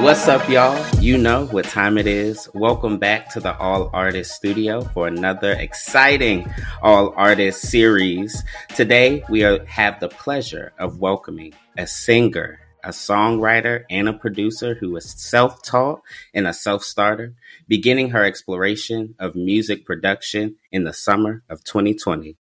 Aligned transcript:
What's 0.00 0.28
up, 0.28 0.48
y'all? 0.48 0.82
You 0.98 1.18
know 1.18 1.44
what 1.48 1.66
time 1.66 1.98
it 1.98 2.06
is. 2.06 2.48
Welcome 2.54 2.96
back 2.96 3.28
to 3.34 3.40
the 3.40 3.54
All 3.58 3.90
Artists 3.92 4.34
Studio 4.34 4.80
for 4.80 5.06
another 5.06 5.52
exciting 5.52 6.50
All 6.80 7.12
Artists 7.18 7.68
series. 7.68 8.42
Today, 8.74 9.22
we 9.28 9.44
are, 9.44 9.62
have 9.66 10.00
the 10.00 10.08
pleasure 10.08 10.72
of 10.78 11.00
welcoming 11.00 11.52
a 11.76 11.86
singer, 11.86 12.60
a 12.82 12.88
songwriter, 12.88 13.84
and 13.90 14.08
a 14.08 14.14
producer 14.14 14.74
who 14.74 14.96
is 14.96 15.10
self 15.20 15.62
taught 15.62 16.00
and 16.32 16.46
a 16.46 16.54
self 16.54 16.82
starter, 16.82 17.34
beginning 17.68 18.08
her 18.10 18.24
exploration 18.24 19.14
of 19.18 19.36
music 19.36 19.84
production 19.84 20.56
in 20.72 20.84
the 20.84 20.94
summer 20.94 21.42
of 21.50 21.62
2020. 21.62 22.38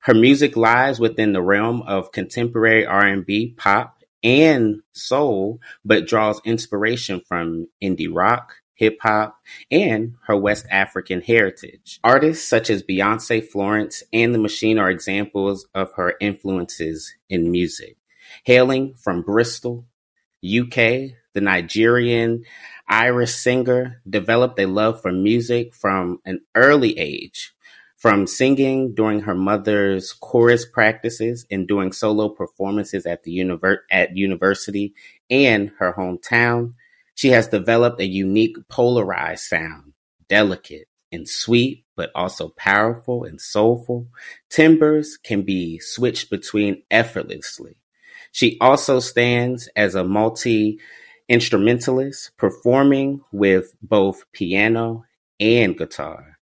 Her 0.00 0.14
music 0.14 0.54
lies 0.54 1.00
within 1.00 1.32
the 1.32 1.40
realm 1.40 1.80
of 1.80 2.12
contemporary 2.12 2.84
R&B, 2.84 3.54
pop, 3.56 3.93
and 4.24 4.80
soul, 4.92 5.60
but 5.84 6.08
draws 6.08 6.40
inspiration 6.44 7.20
from 7.20 7.68
indie 7.82 8.08
rock, 8.10 8.56
hip 8.74 8.98
hop, 9.02 9.38
and 9.70 10.14
her 10.26 10.36
West 10.36 10.66
African 10.70 11.20
heritage. 11.20 12.00
Artists 12.02 12.48
such 12.48 12.70
as 12.70 12.82
Beyonce, 12.82 13.46
Florence, 13.46 14.02
and 14.12 14.34
The 14.34 14.38
Machine 14.38 14.78
are 14.78 14.90
examples 14.90 15.66
of 15.74 15.92
her 15.92 16.14
influences 16.20 17.14
in 17.28 17.52
music. 17.52 17.96
Hailing 18.44 18.94
from 18.94 19.22
Bristol, 19.22 19.86
UK, 20.44 21.12
the 21.34 21.40
Nigerian 21.40 22.44
Irish 22.88 23.34
singer 23.34 24.02
developed 24.08 24.58
a 24.58 24.66
love 24.66 25.00
for 25.02 25.12
music 25.12 25.74
from 25.74 26.20
an 26.24 26.40
early 26.54 26.98
age 26.98 27.53
from 28.04 28.26
singing 28.26 28.94
during 28.94 29.20
her 29.20 29.34
mother's 29.34 30.12
chorus 30.12 30.66
practices 30.66 31.46
and 31.50 31.66
doing 31.66 31.90
solo 31.90 32.28
performances 32.28 33.06
at 33.06 33.22
the 33.22 33.34
univer- 33.34 33.78
at 33.90 34.14
university 34.14 34.92
and 35.30 35.72
her 35.78 35.94
hometown, 35.94 36.74
she 37.14 37.28
has 37.30 37.48
developed 37.48 37.98
a 38.02 38.06
unique 38.06 38.58
polarized 38.68 39.44
sound, 39.44 39.94
delicate 40.28 40.86
and 41.12 41.26
sweet, 41.26 41.86
but 41.96 42.10
also 42.14 42.50
powerful 42.50 43.24
and 43.24 43.40
soulful. 43.40 44.06
Timbers 44.50 45.16
can 45.16 45.40
be 45.40 45.78
switched 45.78 46.28
between 46.28 46.82
effortlessly. 46.90 47.78
She 48.32 48.58
also 48.60 49.00
stands 49.00 49.66
as 49.76 49.94
a 49.94 50.04
multi 50.04 50.78
instrumentalist, 51.26 52.36
performing 52.36 53.22
with 53.32 53.74
both 53.80 54.30
piano 54.34 55.06
and 55.40 55.74
guitar. 55.78 56.33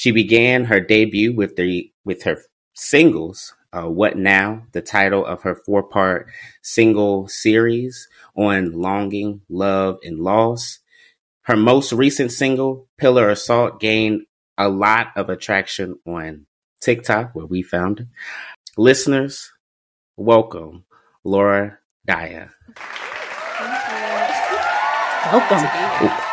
She 0.00 0.12
began 0.12 0.64
her 0.64 0.80
debut 0.80 1.34
with 1.34 1.56
the 1.56 1.92
with 2.06 2.22
her 2.22 2.38
singles 2.72 3.54
uh, 3.70 3.86
What 3.86 4.16
Now, 4.16 4.62
the 4.72 4.80
title 4.80 5.26
of 5.26 5.42
her 5.42 5.54
four 5.54 5.82
part 5.82 6.26
single 6.62 7.28
series 7.28 8.08
on 8.34 8.72
longing, 8.72 9.42
love, 9.50 9.98
and 10.02 10.18
loss. 10.18 10.78
Her 11.42 11.54
most 11.54 11.92
recent 11.92 12.32
single, 12.32 12.88
Pillar 12.96 13.28
of 13.28 13.40
Salt," 13.40 13.78
gained 13.78 14.22
a 14.56 14.70
lot 14.70 15.08
of 15.16 15.28
attraction 15.28 15.98
on 16.06 16.46
TikTok, 16.80 17.34
where 17.34 17.44
we 17.44 17.60
found 17.60 17.98
her. 17.98 18.06
Listeners, 18.78 19.52
welcome 20.16 20.86
Laura 21.24 21.78
Dia. 22.06 22.48
Welcome. 25.30 26.29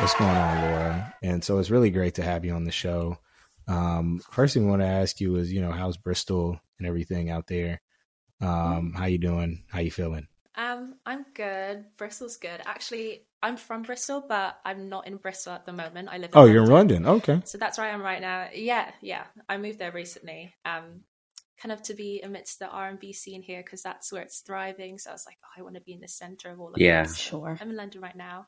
What's 0.00 0.14
going 0.14 0.30
on, 0.30 0.62
Laura? 0.62 1.14
And 1.22 1.44
so 1.44 1.58
it's 1.58 1.68
really 1.68 1.90
great 1.90 2.14
to 2.14 2.22
have 2.22 2.42
you 2.46 2.54
on 2.54 2.64
the 2.64 2.70
show. 2.70 3.18
Um, 3.68 4.22
first 4.30 4.54
thing 4.54 4.66
I 4.66 4.70
want 4.70 4.80
to 4.80 4.88
ask 4.88 5.20
you 5.20 5.36
is, 5.36 5.52
you 5.52 5.60
know, 5.60 5.72
how's 5.72 5.98
Bristol 5.98 6.58
and 6.78 6.88
everything 6.88 7.28
out 7.28 7.46
there? 7.48 7.82
Um, 8.40 8.94
how 8.96 9.04
you 9.04 9.18
doing? 9.18 9.64
How 9.68 9.80
you 9.80 9.90
feeling? 9.90 10.26
Um, 10.56 10.94
I'm 11.04 11.26
good. 11.34 11.84
Bristol's 11.98 12.38
good. 12.38 12.62
Actually, 12.64 13.26
I'm 13.42 13.58
from 13.58 13.82
Bristol, 13.82 14.24
but 14.26 14.58
I'm 14.64 14.88
not 14.88 15.06
in 15.06 15.18
Bristol 15.18 15.52
at 15.52 15.66
the 15.66 15.74
moment. 15.74 16.08
I 16.10 16.16
live. 16.16 16.30
oh, 16.32 16.40
London. 16.40 16.54
you're 16.54 16.64
in 16.64 16.70
London. 16.70 17.06
Okay. 17.06 17.42
So 17.44 17.58
that's 17.58 17.76
where 17.76 17.86
I 17.86 17.90
am 17.90 18.00
right 18.00 18.22
now. 18.22 18.48
Yeah, 18.54 18.90
yeah. 19.02 19.24
I 19.50 19.58
moved 19.58 19.78
there 19.78 19.92
recently. 19.92 20.54
Um, 20.64 21.02
kind 21.60 21.72
of 21.72 21.82
to 21.82 21.94
be 21.94 22.22
amidst 22.22 22.58
the 22.58 22.68
R 22.68 22.88
and 22.88 22.98
B 22.98 23.12
scene 23.12 23.42
here 23.42 23.62
because 23.62 23.82
that's 23.82 24.10
where 24.10 24.22
it's 24.22 24.40
thriving. 24.40 24.96
So 24.96 25.10
I 25.10 25.12
was 25.12 25.26
like, 25.26 25.36
oh, 25.44 25.60
I 25.60 25.62
want 25.62 25.74
to 25.74 25.82
be 25.82 25.92
in 25.92 26.00
the 26.00 26.08
center 26.08 26.48
of 26.48 26.58
all 26.58 26.72
of 26.72 26.80
yeah. 26.80 27.02
this. 27.02 27.16
Sure. 27.16 27.58
I'm 27.60 27.68
in 27.68 27.76
London 27.76 28.00
right 28.00 28.16
now, 28.16 28.46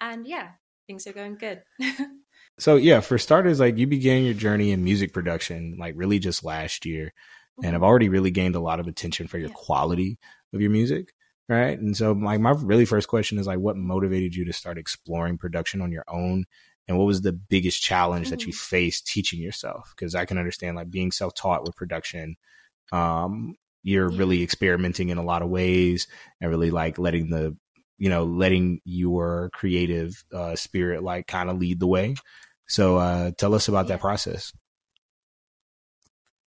and 0.00 0.26
yeah, 0.26 0.48
things 0.90 1.06
are 1.06 1.12
going 1.12 1.36
good. 1.36 1.62
so 2.58 2.74
yeah, 2.76 3.00
for 3.00 3.16
starters, 3.16 3.60
like 3.60 3.78
you 3.78 3.86
began 3.86 4.24
your 4.24 4.34
journey 4.34 4.72
in 4.72 4.82
music 4.82 5.12
production 5.12 5.76
like 5.78 5.94
really 5.96 6.18
just 6.18 6.44
last 6.44 6.84
year, 6.84 7.06
mm-hmm. 7.06 7.66
and 7.66 7.76
I've 7.76 7.84
already 7.84 8.08
really 8.08 8.32
gained 8.32 8.56
a 8.56 8.60
lot 8.60 8.80
of 8.80 8.88
attention 8.88 9.28
for 9.28 9.38
your 9.38 9.48
yeah. 9.48 9.54
quality 9.54 10.18
of 10.52 10.60
your 10.60 10.70
music. 10.70 11.14
Right. 11.48 11.78
And 11.78 11.96
so 11.96 12.14
my 12.14 12.38
my 12.38 12.50
really 12.50 12.84
first 12.84 13.08
question 13.08 13.38
is 13.38 13.46
like 13.46 13.58
what 13.58 13.76
motivated 13.76 14.34
you 14.34 14.44
to 14.44 14.52
start 14.52 14.78
exploring 14.78 15.38
production 15.38 15.80
on 15.80 15.92
your 15.92 16.04
own? 16.08 16.44
And 16.86 16.98
what 16.98 17.06
was 17.06 17.22
the 17.22 17.32
biggest 17.32 17.82
challenge 17.82 18.26
mm-hmm. 18.26 18.30
that 18.30 18.46
you 18.46 18.52
mm-hmm. 18.52 18.76
faced 18.76 19.06
teaching 19.06 19.40
yourself? 19.40 19.92
Because 19.96 20.14
I 20.14 20.24
can 20.24 20.38
understand 20.38 20.76
like 20.76 20.90
being 20.90 21.12
self 21.12 21.34
taught 21.34 21.62
with 21.64 21.76
production, 21.76 22.36
um, 22.92 23.56
you're 23.82 24.10
yeah. 24.10 24.18
really 24.18 24.42
experimenting 24.42 25.08
in 25.08 25.18
a 25.18 25.24
lot 25.24 25.42
of 25.42 25.50
ways 25.50 26.08
and 26.40 26.50
really 26.50 26.70
like 26.70 26.98
letting 26.98 27.30
the 27.30 27.56
you 28.00 28.08
know, 28.08 28.24
letting 28.24 28.80
your 28.84 29.50
creative 29.52 30.24
uh, 30.34 30.56
spirit 30.56 31.04
like 31.04 31.26
kind 31.26 31.50
of 31.50 31.58
lead 31.58 31.78
the 31.78 31.86
way. 31.86 32.16
So 32.66 32.96
uh, 32.96 33.30
tell 33.36 33.54
us 33.54 33.68
about 33.68 33.86
yeah. 33.86 33.94
that 33.94 34.00
process. 34.00 34.52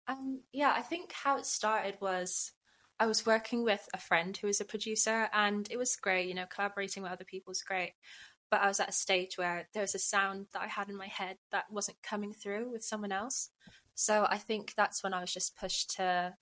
Um, 0.07 0.41
yeah, 0.53 0.73
I 0.75 0.83
think 0.83 1.13
how 1.13 1.37
it 1.39 1.45
started 1.45 1.97
was 2.01 2.53
I 3.01 3.07
was 3.07 3.27
working 3.27 3.65
with 3.65 3.87
a 3.93 3.99
friend 3.99 4.37
who 4.37 4.47
was 4.47 4.61
a 4.61 4.65
producer, 4.65 5.29
and 5.33 5.67
it 5.69 5.77
was 5.77 5.97
great. 5.97 6.29
You 6.29 6.35
know, 6.35 6.47
collaborating 6.47 7.03
with 7.03 7.13
other 7.13 7.25
people 7.25 7.51
was 7.51 7.63
great. 7.63 7.95
But 8.49 8.61
I 8.61 8.69
was 8.69 8.79
at 8.79 8.91
a 8.91 8.93
stage 8.93 9.37
where 9.37 9.69
there 9.75 9.83
was 9.83 9.97
a 9.97 9.99
sound 9.99 10.47
that 10.53 10.63
I 10.63 10.69
had 10.69 10.91
in 10.91 10.97
my 10.97 11.09
head 11.09 11.39
that 11.51 11.65
wasn't 11.73 12.03
coming 12.05 12.33
through 12.33 12.71
with 12.71 12.85
someone 12.85 13.11
else. 13.11 13.51
So 13.95 14.27
I 14.29 14.39
think 14.39 14.75
that's 14.77 15.03
when 15.03 15.15
I 15.15 15.21
was 15.21 15.33
just 15.33 15.57
pushed 15.57 15.97
to 15.97 16.35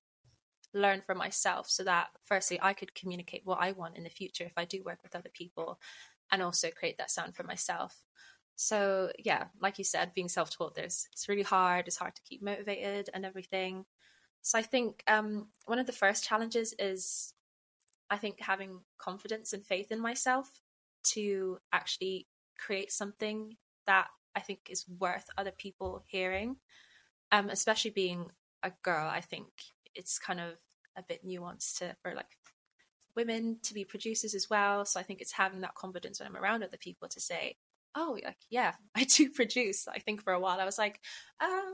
learn 0.73 1.03
for 1.05 1.15
myself 1.15 1.69
so 1.69 1.85
that 1.85 2.09
firstly 2.25 2.59
I 2.63 2.73
could 2.73 2.95
communicate 2.95 3.43
what 3.45 3.59
I 3.61 3.73
want 3.73 3.97
in 3.97 4.05
the 4.05 4.11
future 4.11 4.45
if 4.45 4.53
I 4.57 4.65
do 4.65 4.83
work 4.85 4.99
with 5.03 5.17
other 5.17 5.31
people 5.33 5.81
and 6.31 6.43
also 6.43 6.71
create 6.71 6.99
that 6.99 7.11
sound 7.11 7.35
for 7.35 7.43
myself. 7.43 8.03
So 8.57 9.11
yeah, 9.19 9.45
like 9.61 9.79
you 9.79 9.85
said, 9.85 10.15
being 10.15 10.29
self-taught, 10.29 10.75
there's 10.75 11.09
it's 11.13 11.29
really 11.29 11.43
hard. 11.43 11.89
It's 11.89 11.97
hard 11.97 12.15
to 12.15 12.23
keep 12.23 12.43
motivated 12.43 13.11
and 13.15 13.25
everything. 13.25 13.87
So 14.43 14.59
I 14.59 14.63
think 14.63 15.03
um, 15.07 15.49
one 15.67 15.79
of 15.79 15.87
the 15.87 15.93
first 15.93 16.25
challenges 16.25 16.75
is, 16.79 17.35
I 18.11 18.17
think 18.17 18.41
having 18.41 18.81
confidence 18.99 19.53
and 19.53 19.65
faith 19.65 19.91
in 19.91 20.01
myself 20.01 20.51
to 21.05 21.59
actually 21.73 22.27
create 22.59 22.93
something 22.93 23.57
that 23.87 24.09
I 24.37 24.41
think 24.41 24.69
is 24.69 24.85
worth 24.99 25.27
other 25.37 25.53
people 25.53 26.05
hearing. 26.07 26.57
Um, 27.33 27.49
especially 27.49 27.93
being 27.93 28.27
a 28.63 28.73
girl, 28.83 29.09
I 29.09 29.21
think 29.21 29.49
it's 29.95 30.19
kind 30.19 30.41
of 30.41 30.55
a 30.97 31.03
bit 31.03 31.27
nuanced 31.27 31.79
to 31.79 31.97
for 32.03 32.15
like 32.15 32.27
women 33.17 33.59
to 33.63 33.75
be 33.75 33.85
producers 33.85 34.35
as 34.35 34.49
well. 34.49 34.85
So 34.85 35.01
I 35.01 35.03
think 35.03 35.21
it's 35.21 35.33
having 35.33 35.61
that 35.63 35.75
confidence 35.75 36.21
when 36.21 36.29
I'm 36.29 36.37
around 36.37 36.63
other 36.63 36.77
people 36.77 37.09
to 37.09 37.21
say, 37.21 37.57
"Oh, 37.95 38.19
like 38.25 38.39
yeah, 38.51 38.75
I 38.95 39.05
do 39.05 39.31
produce." 39.31 39.89
I 39.89 39.99
think 39.99 40.23
for 40.23 40.33
a 40.33 40.41
while 40.41 40.61
I 40.61 40.65
was 40.65 40.79
like, 40.79 41.01
"Oh, 41.41 41.73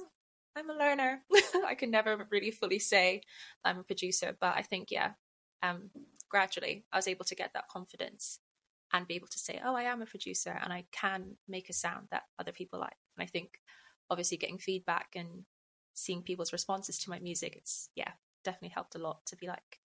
I'm 0.56 0.70
a 0.70 0.74
learner. 0.74 1.22
I 1.66 1.74
could 1.74 1.90
never 1.90 2.26
really 2.30 2.50
fully 2.50 2.78
say 2.78 3.22
I'm 3.64 3.78
a 3.78 3.84
producer." 3.84 4.36
But 4.40 4.56
I 4.56 4.62
think 4.62 4.90
yeah, 4.90 5.12
um, 5.62 5.90
gradually 6.28 6.84
I 6.92 6.96
was 6.96 7.08
able 7.08 7.24
to 7.26 7.34
get 7.34 7.52
that 7.54 7.68
confidence 7.68 8.40
and 8.92 9.06
be 9.06 9.16
able 9.16 9.28
to 9.28 9.38
say, 9.38 9.60
"Oh, 9.64 9.74
I 9.74 9.82
am 9.84 10.02
a 10.02 10.06
producer 10.06 10.58
and 10.62 10.72
I 10.72 10.84
can 10.92 11.36
make 11.48 11.68
a 11.68 11.74
sound 11.74 12.08
that 12.10 12.24
other 12.38 12.52
people 12.52 12.80
like." 12.80 12.96
And 13.16 13.24
I 13.24 13.26
think 13.26 13.60
obviously 14.10 14.36
getting 14.36 14.58
feedback 14.58 15.08
and 15.16 15.44
seeing 15.96 16.22
people's 16.22 16.52
responses 16.52 16.98
to 17.00 17.10
my 17.10 17.18
music, 17.18 17.56
it's 17.56 17.88
yeah, 17.96 18.12
definitely 18.44 18.68
helped 18.74 18.94
a 18.94 18.98
lot 18.98 19.24
to 19.26 19.36
be 19.36 19.48
like, 19.48 19.80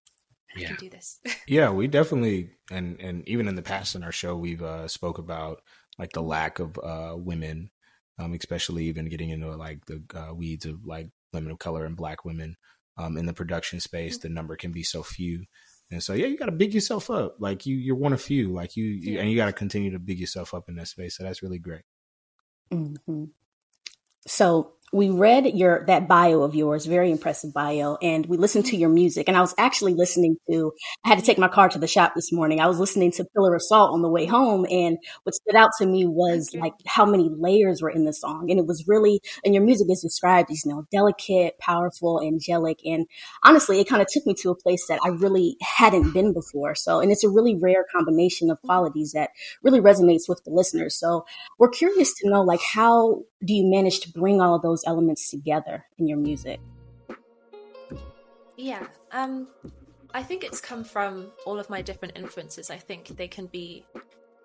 I 0.56 0.60
yeah. 0.60 0.68
can 0.68 0.76
do 0.78 0.90
this. 0.90 1.20
yeah, 1.48 1.72
we 1.72 1.88
definitely 1.88 2.52
and 2.70 3.00
and 3.00 3.28
even 3.28 3.48
in 3.48 3.56
the 3.56 3.62
past 3.62 3.96
in 3.96 4.04
our 4.04 4.12
show 4.12 4.36
we've 4.36 4.62
uh 4.62 4.88
spoke 4.88 5.18
about 5.18 5.62
like 5.98 6.12
the 6.12 6.22
lack 6.22 6.60
of 6.60 6.78
uh 6.78 7.16
women, 7.18 7.72
um, 8.20 8.34
especially 8.34 8.86
even 8.86 9.10
getting 9.10 9.30
into 9.30 9.56
like 9.56 9.86
the 9.86 10.04
uh, 10.14 10.34
weeds 10.34 10.66
of 10.66 10.86
like 10.86 11.10
women 11.34 11.52
of 11.52 11.60
color 11.60 11.86
and 11.86 11.96
black 11.96 12.26
women 12.26 12.56
um 12.98 13.18
in 13.18 13.26
the 13.26 13.34
production 13.34 13.80
space. 13.80 14.18
Mm-hmm. 14.18 14.28
The 14.28 14.34
number 14.34 14.56
can 14.56 14.72
be 14.72 14.84
so 14.84 15.04
few. 15.04 15.46
And 15.90 16.04
so 16.04 16.14
yeah, 16.14 16.28
you 16.28 16.38
gotta 16.38 16.52
big 16.52 16.74
yourself 16.74 17.10
up. 17.10 17.38
Like 17.40 17.66
you 17.66 17.78
you're 17.78 17.96
one 17.96 18.14
of 18.14 18.22
few. 18.22 18.52
Like 18.52 18.76
you, 18.76 18.86
you 18.86 19.20
and 19.20 19.30
you 19.30 19.38
gotta 19.38 19.54
continue 19.54 19.92
to 19.92 20.00
big 20.00 20.20
yourself 20.20 20.54
up 20.54 20.68
in 20.68 20.76
that 20.76 20.88
space. 20.88 21.18
So 21.18 21.24
that's 21.24 21.42
really 21.42 21.60
great. 21.60 21.84
Mm-hmm. 22.72 23.26
So 24.28 24.74
we 24.94 25.10
read 25.10 25.46
your 25.58 25.86
that 25.88 26.08
bio 26.08 26.42
of 26.42 26.54
yours, 26.54 26.86
very 26.86 27.12
impressive 27.12 27.54
bio, 27.54 27.98
and 28.02 28.26
we 28.26 28.36
listened 28.36 28.66
to 28.66 28.76
your 28.76 28.90
music. 28.90 29.28
And 29.28 29.38
I 29.38 29.42
was 29.42 29.56
actually 29.58 29.94
listening 29.94 30.36
to. 30.50 30.74
I 31.06 31.10
had 31.10 31.20
to 31.20 31.26
take 31.26 31.38
my 31.38 31.48
car 31.48 31.70
to 31.70 31.80
the 31.80 31.88
shop 31.88 32.14
this 32.14 32.32
morning. 32.32 32.60
I 32.60 32.68
was 32.68 32.80
listening 32.80 33.12
to 33.14 33.26
Pillar 33.34 33.56
of 33.56 33.62
Salt 33.64 33.94
on 33.94 34.02
the 34.02 34.10
way 34.10 34.26
home, 34.26 34.66
and 34.70 34.98
what 35.24 35.36
stood 35.36 35.56
out 35.56 35.70
to 35.80 35.86
me 35.86 36.06
was 36.06 36.54
like 36.54 36.74
how 36.86 37.06
many 37.06 37.30
layers 37.34 37.82
were 37.82 37.90
in 37.90 38.04
the 38.04 38.14
song, 38.14 38.48
and 38.50 38.60
it 38.60 38.66
was 38.66 38.86
really. 38.88 39.22
And 39.46 39.54
your 39.54 39.64
music 39.64 39.88
is 39.90 40.02
described 40.02 40.52
as 40.52 40.66
you 40.66 40.72
know 40.72 40.86
delicate, 40.92 41.58
powerful, 41.60 42.22
angelic, 42.22 42.80
and 42.86 43.06
honestly, 43.44 43.80
it 43.80 43.88
kind 43.88 44.02
of 44.02 44.08
took 44.10 44.26
me 44.26 44.34
to 44.42 44.52
a 44.52 44.56
place 44.56 44.88
that 44.88 45.00
I 45.06 45.10
really 45.10 45.56
hadn't 45.62 46.12
been 46.12 46.34
before. 46.34 46.76
So, 46.76 47.00
and 47.00 47.12
it's 47.12 47.24
a 47.24 47.30
really 47.30 47.56
rare 47.56 47.86
combination 47.96 48.52
of 48.52 48.62
qualities 48.62 49.14
that 49.14 49.30
really 49.64 49.80
resonates 49.80 50.28
with 50.28 50.44
the 50.44 50.52
listeners. 50.52 51.00
So, 51.00 51.26
we're 51.60 51.70
curious 51.70 52.14
to 52.16 52.30
know 52.30 52.42
like 52.42 52.62
how 52.62 53.24
do 53.44 53.54
you 53.54 53.66
manage 53.66 54.00
to 54.02 54.12
bring 54.12 54.40
all 54.40 54.56
of 54.56 54.62
those 54.62 54.84
elements 54.86 55.30
together 55.30 55.86
in 55.98 56.08
your 56.08 56.18
music? 56.18 56.60
Yeah, 58.58 58.86
um, 59.12 59.48
I 60.14 60.22
think 60.22 60.44
it's 60.44 60.62
come 60.62 60.84
from 60.84 61.32
all 61.46 61.60
of 61.60 61.70
my 61.70 61.82
different 61.82 62.18
influences. 62.18 62.70
I 62.70 62.78
think 62.78 63.08
they 63.08 63.28
can 63.28 63.48
be 63.48 63.86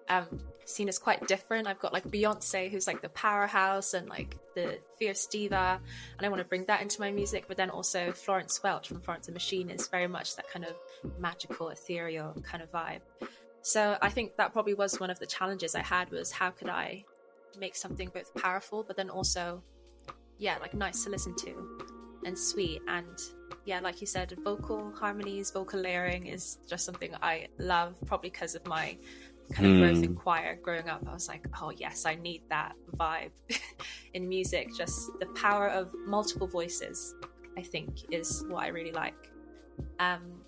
um, 0.08 0.26
seen 0.64 0.88
as 0.88 0.98
quite 0.98 1.26
different. 1.26 1.66
I've 1.66 1.78
got 1.78 1.92
like 1.92 2.04
Beyonce, 2.04 2.70
who's 2.70 2.86
like 2.86 3.02
the 3.02 3.08
powerhouse 3.10 3.92
and 3.92 4.08
like 4.08 4.36
the 4.54 4.78
fierce 4.98 5.26
diva, 5.26 5.80
and 6.16 6.26
I 6.26 6.28
want 6.28 6.40
to 6.40 6.48
bring 6.48 6.64
that 6.66 6.80
into 6.80 7.00
my 7.00 7.10
music. 7.10 7.44
But 7.48 7.56
then 7.56 7.68
also 7.68 8.12
Florence 8.12 8.62
Welch 8.62 8.88
from 8.88 9.00
Florence 9.00 9.28
and 9.28 9.34
the 9.34 9.36
Machine 9.36 9.70
is 9.70 9.88
very 9.88 10.06
much 10.06 10.36
that 10.36 10.48
kind 10.50 10.64
of 10.64 10.74
magical, 11.18 11.68
ethereal 11.68 12.34
kind 12.42 12.62
of 12.62 12.72
vibe. 12.72 13.00
So 13.62 13.98
I 14.00 14.08
think 14.10 14.36
that 14.36 14.52
probably 14.52 14.74
was 14.74 15.00
one 15.00 15.10
of 15.10 15.18
the 15.18 15.26
challenges 15.26 15.74
I 15.74 15.82
had 15.82 16.10
was 16.10 16.30
how 16.30 16.50
could 16.50 16.68
I 16.68 17.04
make 17.58 17.76
something 17.76 18.10
both 18.12 18.34
powerful 18.34 18.82
but 18.82 18.96
then 18.96 19.10
also 19.10 19.62
yeah 20.38 20.56
like 20.60 20.74
nice 20.74 21.04
to 21.04 21.10
listen 21.10 21.34
to 21.36 21.78
and 22.24 22.38
sweet 22.38 22.80
and 22.88 23.18
yeah 23.64 23.80
like 23.80 24.00
you 24.00 24.06
said 24.06 24.34
vocal 24.44 24.92
harmonies 24.98 25.50
vocal 25.50 25.80
layering 25.80 26.26
is 26.26 26.58
just 26.68 26.84
something 26.84 27.14
i 27.22 27.46
love 27.58 27.94
probably 28.06 28.30
because 28.30 28.54
of 28.54 28.66
my 28.66 28.96
kind 29.52 29.66
of 29.66 29.72
mm. 29.74 29.78
growth 29.80 30.02
in 30.02 30.10
hmm. 30.10 30.18
choir 30.18 30.58
growing 30.60 30.88
up 30.88 31.00
i 31.08 31.12
was 31.12 31.28
like 31.28 31.46
oh 31.62 31.70
yes 31.70 32.04
i 32.04 32.16
need 32.16 32.42
that 32.48 32.72
vibe 32.96 33.30
in 34.14 34.28
music 34.28 34.68
just 34.76 35.08
the 35.20 35.26
power 35.40 35.68
of 35.68 35.88
multiple 36.04 36.48
voices 36.48 37.14
i 37.56 37.62
think 37.62 37.90
is 38.10 38.44
what 38.48 38.64
i 38.64 38.68
really 38.68 38.90
like 38.90 39.30
um 40.00 40.40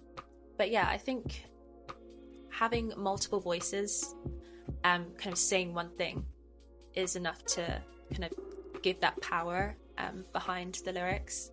but 0.56 0.70
yeah 0.70 0.88
i 0.88 0.96
think 0.96 1.44
having 2.50 2.92
multiple 2.96 3.38
voices 3.38 4.16
um 4.82 5.06
kind 5.16 5.32
of 5.32 5.38
saying 5.38 5.72
one 5.72 5.90
thing 5.96 6.24
is 6.98 7.16
enough 7.16 7.44
to 7.44 7.80
kind 8.10 8.24
of 8.24 8.82
give 8.82 9.00
that 9.00 9.20
power 9.20 9.76
um, 9.98 10.24
behind 10.32 10.80
the 10.84 10.92
lyrics. 10.92 11.50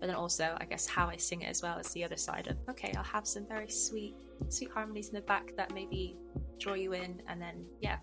But 0.00 0.08
then 0.08 0.16
also, 0.16 0.56
I 0.60 0.64
guess 0.64 0.86
how 0.86 1.06
I 1.08 1.16
sing 1.16 1.42
it 1.42 1.46
as 1.46 1.62
well 1.62 1.78
is 1.78 1.88
the 1.90 2.04
other 2.04 2.16
side 2.16 2.46
of 2.46 2.56
okay, 2.70 2.92
I'll 2.96 3.04
have 3.04 3.26
some 3.26 3.46
very 3.46 3.70
sweet, 3.70 4.14
sweet 4.48 4.70
harmonies 4.70 5.08
in 5.08 5.14
the 5.14 5.22
back 5.22 5.52
that 5.56 5.72
maybe 5.72 6.16
draw 6.58 6.74
you 6.74 6.92
in, 6.92 7.22
and 7.28 7.40
then 7.40 7.64
yeah, 7.80 7.98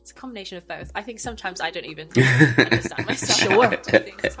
it's 0.00 0.12
a 0.12 0.14
combination 0.14 0.58
of 0.58 0.66
both. 0.66 0.90
I 0.94 1.02
think 1.02 1.20
sometimes 1.20 1.60
I 1.60 1.70
don't 1.70 1.86
even 1.86 2.08
understand 2.58 3.06
myself. 3.06 3.38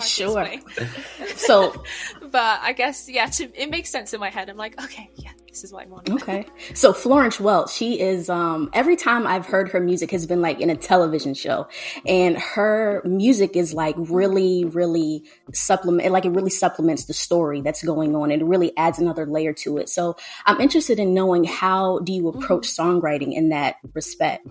sure. 0.00 0.48
so, 1.36 1.82
but 2.30 2.60
I 2.62 2.72
guess 2.72 3.08
yeah, 3.08 3.26
to, 3.26 3.60
it 3.60 3.70
makes 3.70 3.90
sense 3.90 4.14
in 4.14 4.20
my 4.20 4.30
head. 4.30 4.48
I'm 4.48 4.56
like, 4.56 4.82
okay, 4.82 5.10
yeah, 5.16 5.29
this 5.50 5.64
is 5.64 5.72
what 5.72 5.84
I 5.84 5.88
want. 5.88 6.08
Okay. 6.08 6.46
So 6.74 6.92
Florence 6.92 7.40
Welch, 7.40 7.72
she 7.72 8.00
is 8.00 8.30
um 8.30 8.70
every 8.72 8.96
time 8.96 9.26
I've 9.26 9.46
heard 9.46 9.68
her 9.70 9.80
music 9.80 10.10
has 10.12 10.26
been 10.26 10.40
like 10.40 10.60
in 10.60 10.70
a 10.70 10.76
television 10.76 11.34
show. 11.34 11.68
And 12.06 12.38
her 12.38 13.02
music 13.04 13.56
is 13.56 13.74
like 13.74 13.96
really, 13.98 14.64
really 14.64 15.24
supplement 15.52 16.10
like 16.12 16.24
it 16.24 16.30
really 16.30 16.50
supplements 16.50 17.06
the 17.06 17.14
story 17.14 17.60
that's 17.60 17.82
going 17.82 18.14
on. 18.14 18.30
And 18.30 18.42
it 18.42 18.44
really 18.44 18.76
adds 18.76 18.98
another 18.98 19.26
layer 19.26 19.52
to 19.54 19.78
it. 19.78 19.88
So 19.88 20.16
I'm 20.46 20.60
interested 20.60 20.98
in 20.98 21.14
knowing 21.14 21.44
how 21.44 21.98
do 22.00 22.12
you 22.12 22.28
approach 22.28 22.68
mm-hmm. 22.68 22.98
songwriting 22.98 23.34
in 23.34 23.48
that 23.50 23.76
respect? 23.94 24.46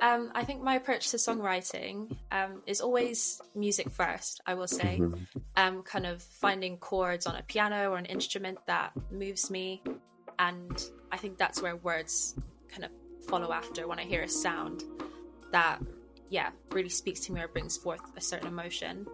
Um, 0.00 0.30
I 0.34 0.44
think 0.44 0.62
my 0.62 0.74
approach 0.74 1.10
to 1.10 1.16
songwriting 1.16 2.16
um, 2.30 2.62
is 2.66 2.80
always 2.80 3.40
music 3.54 3.90
first, 3.90 4.40
I 4.46 4.54
will 4.54 4.68
say. 4.68 4.98
Mm-hmm. 5.00 5.38
Um, 5.56 5.82
kind 5.82 6.06
of 6.06 6.22
finding 6.22 6.76
chords 6.76 7.26
on 7.26 7.36
a 7.36 7.42
piano 7.42 7.90
or 7.90 7.96
an 7.96 8.04
instrument 8.04 8.58
that 8.66 8.92
moves 9.10 9.50
me. 9.50 9.82
And 10.38 10.84
I 11.10 11.16
think 11.16 11.38
that's 11.38 11.62
where 11.62 11.76
words 11.76 12.34
kind 12.68 12.84
of 12.84 12.90
follow 13.26 13.52
after 13.52 13.88
when 13.88 13.98
I 13.98 14.04
hear 14.04 14.22
a 14.22 14.28
sound 14.28 14.84
that, 15.52 15.80
yeah, 16.28 16.50
really 16.72 16.90
speaks 16.90 17.20
to 17.20 17.32
me 17.32 17.40
or 17.40 17.48
brings 17.48 17.78
forth 17.78 18.02
a 18.16 18.20
certain 18.20 18.48
emotion. 18.48 19.06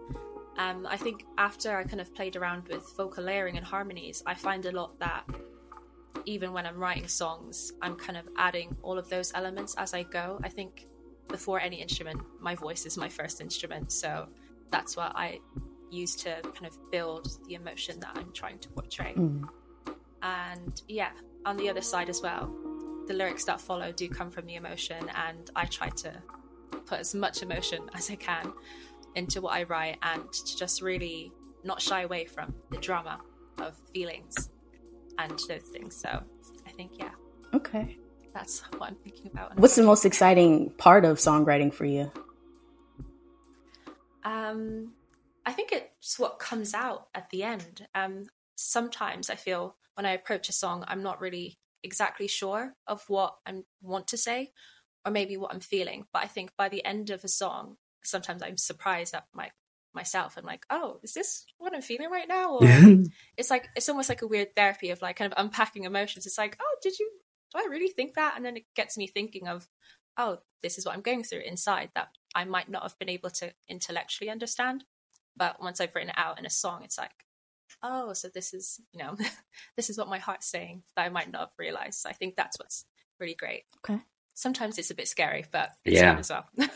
Um, 0.57 0.85
I 0.87 0.97
think 0.97 1.23
after 1.37 1.77
I 1.77 1.83
kind 1.83 2.01
of 2.01 2.13
played 2.13 2.35
around 2.35 2.67
with 2.67 2.85
vocal 2.97 3.23
layering 3.23 3.55
and 3.55 3.65
harmonies, 3.65 4.21
I 4.25 4.33
find 4.33 4.65
a 4.65 4.71
lot 4.71 4.99
that 4.99 5.23
even 6.25 6.53
when 6.53 6.65
I'm 6.65 6.77
writing 6.77 7.07
songs, 7.07 7.73
I'm 7.81 7.95
kind 7.95 8.17
of 8.17 8.27
adding 8.37 8.75
all 8.81 8.97
of 8.97 9.09
those 9.09 9.31
elements 9.33 9.75
as 9.75 9.93
I 9.93 10.03
go. 10.03 10.39
I 10.43 10.49
think 10.49 10.87
before 11.27 11.59
any 11.59 11.81
instrument, 11.81 12.21
my 12.39 12.55
voice 12.55 12.85
is 12.85 12.97
my 12.97 13.09
first 13.09 13.41
instrument. 13.41 13.91
So 13.91 14.27
that's 14.71 14.95
what 14.97 15.13
I 15.15 15.39
use 15.89 16.15
to 16.17 16.41
kind 16.41 16.65
of 16.65 16.77
build 16.91 17.37
the 17.47 17.55
emotion 17.55 17.99
that 17.99 18.11
I'm 18.15 18.31
trying 18.33 18.59
to 18.59 18.69
portray. 18.69 19.13
Mm. 19.15 19.47
And 20.21 20.81
yeah, 20.87 21.11
on 21.45 21.57
the 21.57 21.69
other 21.69 21.81
side 21.81 22.09
as 22.09 22.21
well, 22.21 22.53
the 23.07 23.13
lyrics 23.13 23.45
that 23.45 23.59
follow 23.59 23.91
do 23.91 24.07
come 24.07 24.31
from 24.31 24.45
the 24.45 24.55
emotion, 24.55 25.09
and 25.15 25.51
I 25.55 25.65
try 25.65 25.89
to 25.89 26.13
put 26.85 26.99
as 26.99 27.13
much 27.13 27.41
emotion 27.41 27.89
as 27.93 28.09
I 28.09 28.15
can 28.15 28.53
into 29.15 29.41
what 29.41 29.53
I 29.53 29.63
write 29.63 29.97
and 30.01 30.31
to 30.31 30.57
just 30.57 30.81
really 30.81 31.31
not 31.63 31.81
shy 31.81 32.01
away 32.01 32.25
from 32.25 32.53
the 32.71 32.77
drama 32.77 33.19
of 33.59 33.75
feelings 33.93 34.49
and 35.17 35.39
those 35.47 35.61
things. 35.71 35.95
So 35.95 36.23
I 36.65 36.71
think, 36.71 36.91
yeah. 36.97 37.11
Okay. 37.53 37.97
That's 38.33 38.61
what 38.77 38.89
I'm 38.89 38.95
thinking 38.95 39.29
about. 39.31 39.57
What's 39.59 39.75
the 39.75 39.83
most 39.83 40.05
exciting 40.05 40.71
part 40.71 41.05
of 41.05 41.17
songwriting 41.17 41.73
for 41.73 41.85
you? 41.85 42.11
Um, 44.23 44.93
I 45.45 45.51
think 45.51 45.71
it's 45.71 46.17
what 46.17 46.39
comes 46.39 46.73
out 46.73 47.07
at 47.13 47.29
the 47.29 47.43
end. 47.43 47.87
Um, 47.93 48.25
sometimes 48.55 49.29
I 49.29 49.35
feel 49.35 49.75
when 49.95 50.05
I 50.05 50.11
approach 50.11 50.49
a 50.49 50.53
song, 50.53 50.83
I'm 50.87 51.03
not 51.03 51.21
really 51.21 51.59
exactly 51.83 52.27
sure 52.27 52.73
of 52.87 53.03
what 53.07 53.35
I 53.45 53.61
want 53.81 54.07
to 54.07 54.17
say 54.17 54.51
or 55.05 55.11
maybe 55.11 55.37
what 55.37 55.53
I'm 55.53 55.59
feeling. 55.59 56.05
But 56.13 56.23
I 56.23 56.27
think 56.27 56.51
by 56.57 56.69
the 56.69 56.83
end 56.83 57.09
of 57.09 57.23
a 57.23 57.27
song, 57.27 57.75
sometimes 58.03 58.41
I'm 58.41 58.57
surprised 58.57 59.13
at 59.13 59.25
my 59.33 59.51
myself. 59.93 60.37
And 60.37 60.45
like 60.45 60.65
oh 60.69 60.99
is 61.03 61.13
this 61.13 61.45
what 61.57 61.75
i'm 61.75 61.81
feeling 61.81 62.09
right 62.09 62.27
now? 62.27 62.57
Or 62.61 63.03
it's 63.37 63.49
like 63.49 63.67
it's 63.75 63.89
almost 63.89 64.09
like 64.09 64.21
a 64.21 64.27
weird 64.27 64.55
therapy 64.55 64.89
of 64.89 65.01
like 65.01 65.15
kind 65.17 65.31
of 65.31 65.43
unpacking 65.43 65.83
emotions. 65.83 66.25
It's 66.25 66.37
like 66.37 66.57
oh 66.59 66.75
did 66.81 66.97
you 66.99 67.09
do 67.53 67.59
i 67.59 67.67
really 67.69 67.89
think 67.89 68.15
that? 68.15 68.33
And 68.35 68.45
then 68.45 68.57
it 68.57 68.65
gets 68.75 68.97
me 68.97 69.07
thinking 69.07 69.47
of 69.47 69.67
oh 70.17 70.39
this 70.61 70.77
is 70.77 70.85
what 70.85 70.95
i'm 70.95 71.01
going 71.01 71.23
through 71.23 71.39
inside 71.39 71.89
that 71.95 72.09
i 72.35 72.45
might 72.45 72.69
not 72.69 72.83
have 72.83 72.97
been 72.99 73.09
able 73.09 73.29
to 73.31 73.51
intellectually 73.67 74.29
understand. 74.29 74.83
But 75.35 75.61
once 75.61 75.81
i've 75.81 75.93
written 75.95 76.09
it 76.09 76.17
out 76.17 76.39
in 76.39 76.45
a 76.45 76.49
song 76.51 76.83
it's 76.83 76.97
like 76.97 77.25
oh 77.81 78.13
so 78.13 78.29
this 78.33 78.53
is 78.53 78.79
you 78.91 78.99
know 78.99 79.15
this 79.75 79.89
is 79.89 79.97
what 79.97 80.09
my 80.09 80.19
heart's 80.19 80.49
saying 80.49 80.83
that 80.95 81.05
i 81.05 81.09
might 81.09 81.31
not 81.31 81.41
have 81.41 81.59
realized. 81.59 82.01
So 82.01 82.09
i 82.09 82.13
think 82.13 82.35
that's 82.35 82.59
what's 82.59 82.85
really 83.19 83.35
great. 83.35 83.63
Okay. 83.87 84.01
Sometimes 84.35 84.79
it's 84.79 84.91
a 84.91 84.95
bit 84.95 85.07
scary 85.07 85.45
but 85.51 85.69
it's 85.85 85.95
yeah. 85.95 86.11
fun 86.11 86.19
as 86.19 86.29
well 86.29 86.45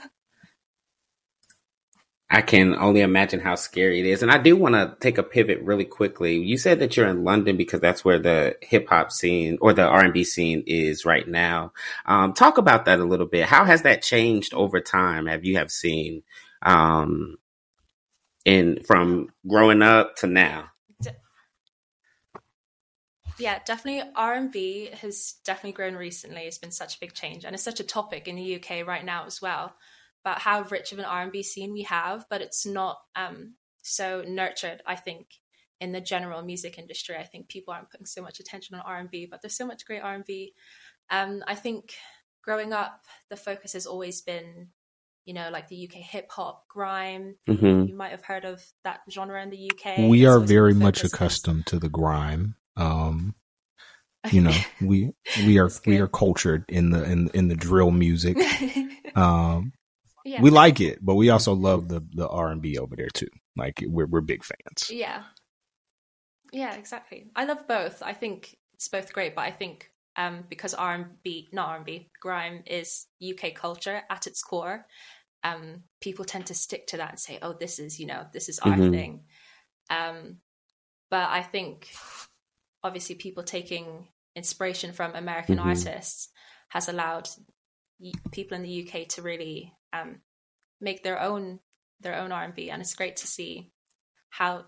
I 2.29 2.41
can 2.41 2.75
only 2.75 3.01
imagine 3.01 3.39
how 3.39 3.55
scary 3.55 4.01
it 4.01 4.05
is. 4.05 4.22
And 4.22 4.29
I 4.29 4.38
do 4.38 4.57
want 4.57 4.75
to 4.75 4.98
take 5.00 5.17
a 5.17 5.24
pivot 5.24 5.62
really 5.62 5.86
quickly. 5.86 6.38
You 6.38 6.57
said 6.57 6.79
that 6.79 6.98
you're 6.98 7.07
in 7.07 7.24
London 7.24 7.55
because 7.55 7.79
that's 7.79 8.03
where 8.03 8.19
the 8.19 8.57
hip 8.62 8.89
hop 8.89 9.13
scene 9.13 9.57
or 9.62 9.72
the 9.72 9.84
R&B 9.88 10.25
scene 10.25 10.62
is 10.67 11.05
right 11.05 11.25
now. 11.25 11.72
Um, 12.05 12.34
talk 12.34 12.57
about 12.57 12.84
that 12.86 13.00
a 13.00 13.05
little 13.05 13.27
bit. 13.27 13.46
How 13.46 13.63
has 13.63 13.84
that 13.84 14.01
changed 14.01 14.53
over 14.53 14.81
time? 14.81 15.27
Have 15.27 15.46
you 15.46 15.55
have 15.55 15.72
seen, 15.72 16.24
um, 16.63 17.38
in 18.43 18.84
from 18.84 19.29
growing 19.48 19.81
up 19.81 20.17
to 20.17 20.27
now? 20.27 20.72
Yeah, 23.39 23.60
definitely 23.65 24.10
R&B 24.15 24.89
has 25.01 25.36
definitely 25.46 25.74
grown 25.74 25.96
recently. 25.96 26.41
It's 26.41 26.57
been 26.57 26.72
such 26.72 26.98
a 26.98 27.00
big 27.00 27.13
change 27.13 27.46
and 27.46 27.53
it's 27.53 27.63
such 27.63 27.79
a 27.79 27.86
topic 27.86 28.27
in 28.27 28.36
the 28.36 28.55
UK 28.55 28.86
right 28.86 29.05
now 29.05 29.25
as 29.25 29.41
well 29.41 29.75
about 30.27 30.39
how 30.39 30.62
rich 30.63 30.91
of 30.91 31.00
an 31.00 31.05
R&B 31.05 31.41
scene 31.41 31.72
we 31.72 31.84
have, 31.84 32.25
but 32.29 32.41
it's 32.41 32.65
not 32.65 32.98
um, 33.15 33.53
so 33.81 34.25
nurtured, 34.27 34.81
I 34.86 34.98
think, 34.98 35.27
in 35.79 35.93
the 35.93 36.01
general 36.01 36.41
music 36.41 36.77
industry. 36.77 37.15
I 37.15 37.24
think 37.24 37.48
people 37.48 37.74
aren't 37.74 37.89
putting 37.89 38.05
so 38.05 38.22
much 38.22 38.41
attention 38.41 38.75
on 38.75 38.81
R&B, 38.81 39.27
but 39.31 39.41
there's 39.41 39.55
so 39.55 39.65
much 39.65 39.86
great 39.86 40.01
R&B. 40.01 40.53
Um, 41.10 41.46
I 41.48 41.55
think 41.55 41.93
growing 42.43 42.74
up, 42.74 43.05
the 43.29 43.38
focus 43.38 43.72
has 43.72 43.86
always 43.86 44.22
been, 44.22 44.67
you 45.24 45.34
know, 45.34 45.50
like 45.50 45.69
the 45.69 45.88
UK 45.89 46.01
hip 46.01 46.29
hop, 46.29 46.67
grime. 46.67 47.38
Mm-hmm. 47.48 47.88
You 47.88 47.96
might 47.96 48.12
have 48.12 48.25
heard 48.25 48.43
of 48.43 48.62
that 48.84 49.00
genre 49.10 49.41
in 49.41 49.50
the 49.50 49.72
UK. 49.72 50.10
We 50.10 50.25
are 50.25 50.39
very 50.39 50.74
much 50.74 51.05
accustomed 51.05 51.67
to 51.67 51.79
the 51.79 51.89
grime. 51.89 52.55
Um, 52.75 53.34
you 54.31 54.41
know, 54.41 54.55
we 54.81 55.13
we 55.46 55.57
are 55.57 55.69
we 55.86 56.00
are 56.00 56.07
cultured 56.10 56.65
in 56.67 56.89
the 56.89 57.01
in 57.10 57.29
in 57.29 57.48
the 57.48 57.55
drill 57.55 57.91
music. 57.91 58.38
Um, 59.15 59.74
yeah. 60.27 60.41
we 60.41 60.50
like 60.50 60.81
it, 60.81 61.00
but 61.01 61.15
we 61.15 61.29
also 61.29 61.53
love 61.53 61.88
the 61.88 62.01
the 62.12 62.27
R 62.27 62.50
and 62.50 62.62
B 62.62 62.77
over 62.77 62.96
there 62.96 63.10
too. 63.10 63.29
Like 63.55 63.84
we're 63.88 64.07
we're 64.07 64.22
big 64.22 64.43
fans. 64.43 64.91
Yeah. 64.91 65.24
Yeah, 66.51 66.75
exactly. 66.75 67.29
I 67.36 67.46
love 67.46 67.67
both. 67.67 68.01
I 68.01 68.13
think 68.13 68.57
it's 68.74 68.88
both 68.88 69.12
great, 69.12 69.36
but 69.36 69.41
I 69.41 69.51
think 69.51 69.91
um, 70.15 70.43
because 70.50 70.74
R 70.74 70.96
and 70.96 71.05
B, 71.24 71.50
not 71.51 71.69
R 71.69 71.75
and 71.77 71.86
B, 71.86 72.10
grime 72.22 72.63
is 72.65 73.05
UK 73.22 73.53
culture 73.53 74.01
at 74.10 74.27
its 74.27 74.41
core. 74.41 74.86
Um, 75.43 75.84
people 76.01 76.25
tend 76.25 76.48
to 76.48 76.53
stick 76.53 76.88
to 76.88 76.98
that 76.98 77.10
and 77.12 77.19
say, 77.19 77.39
"Oh, 77.41 77.53
this 77.53 77.79
is 77.79 78.00
you 78.00 78.07
know, 78.07 78.25
this 78.34 78.50
is 78.50 78.60
our 78.60 78.74
mm-hmm. 78.74 78.91
thing." 78.91 79.24
Um, 79.89 80.38
but 81.10 81.29
I 81.29 81.41
think 81.41 81.89
obviously 82.84 83.15
people 83.15 83.43
taking 83.43 84.07
inspiration 84.36 84.93
from 84.93 85.15
American 85.15 85.57
mm-hmm. 85.57 85.69
artists 85.69 86.29
has 86.69 86.89
allowed 86.89 87.29
people 88.31 88.55
in 88.55 88.63
the 88.63 88.88
UK 88.88 89.07
to 89.10 89.22
really 89.22 89.74
um, 89.94 90.22
make 90.82 91.03
their 91.03 91.22
own 91.22 91.60
their 92.00 92.15
own 92.15 92.32
R 92.32 92.44
and 92.44 92.82
it's 92.82 92.96
great 92.96 93.17
to 93.17 93.27
see 93.27 93.72
how 94.29 94.65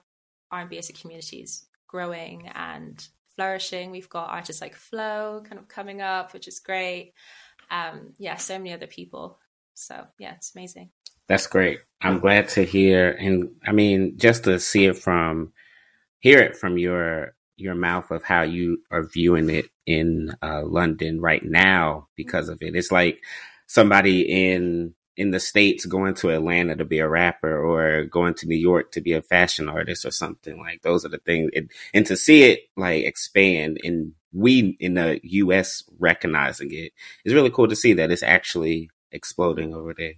R 0.51 0.61
and 0.61 0.69
B 0.69 0.77
as 0.77 0.89
a 0.89 0.93
community 0.93 1.37
is 1.37 1.65
growing 1.87 2.47
and 2.55 3.07
flourishing. 3.35 3.91
We've 3.91 4.09
got 4.09 4.29
artists 4.29 4.61
like 4.61 4.75
Flo 4.75 5.43
kind 5.47 5.59
of 5.59 5.67
coming 5.67 6.01
up, 6.01 6.33
which 6.33 6.47
is 6.47 6.59
great. 6.59 7.13
Um, 7.69 8.13
yeah, 8.17 8.35
so 8.35 8.57
many 8.57 8.73
other 8.73 8.87
people. 8.87 9.39
So 9.75 10.05
yeah, 10.17 10.35
it's 10.35 10.55
amazing. 10.55 10.89
That's 11.27 11.47
great. 11.47 11.79
I'm 12.01 12.19
glad 12.19 12.49
to 12.49 12.65
hear, 12.65 13.11
and 13.11 13.51
I 13.65 13.71
mean, 13.71 14.17
just 14.17 14.45
to 14.45 14.59
see 14.59 14.85
it 14.85 14.97
from, 14.97 15.53
hear 16.19 16.39
it 16.39 16.57
from 16.57 16.77
your 16.77 17.35
your 17.55 17.75
mouth 17.75 18.09
of 18.09 18.23
how 18.23 18.41
you 18.41 18.79
are 18.89 19.03
viewing 19.03 19.49
it 19.49 19.65
in 19.85 20.33
uh, 20.41 20.63
London 20.63 21.19
right 21.19 21.43
now 21.43 22.07
because 22.15 22.49
of 22.49 22.57
it. 22.61 22.75
It's 22.75 22.91
like 22.91 23.21
somebody 23.67 24.21
in 24.21 24.95
in 25.19 25.31
the 25.31 25.39
states 25.39 25.85
going 25.85 26.13
to 26.13 26.29
Atlanta 26.29 26.77
to 26.77 26.85
be 26.85 26.99
a 26.99 27.09
rapper 27.09 27.61
or 27.61 28.05
going 28.05 28.33
to 28.35 28.47
New 28.47 28.55
York 28.55 28.93
to 28.93 29.01
be 29.01 29.11
a 29.11 29.21
fashion 29.21 29.67
artist 29.67 30.05
or 30.05 30.11
something 30.11 30.57
like 30.57 30.81
those 30.81 31.03
are 31.05 31.09
the 31.09 31.17
things 31.17 31.49
it, 31.51 31.67
and 31.93 32.05
to 32.05 32.15
see 32.15 32.43
it 32.43 32.61
like 32.77 33.03
expand 33.03 33.77
and 33.83 34.13
we 34.31 34.77
in 34.79 34.93
the 34.93 35.19
US 35.23 35.83
recognizing 35.99 36.69
it 36.71 36.93
is 37.25 37.33
really 37.33 37.49
cool 37.49 37.67
to 37.67 37.75
see 37.75 37.91
that 37.93 38.11
it's 38.11 38.23
actually 38.23 38.89
exploding 39.11 39.75
over 39.75 39.93
there. 39.93 40.13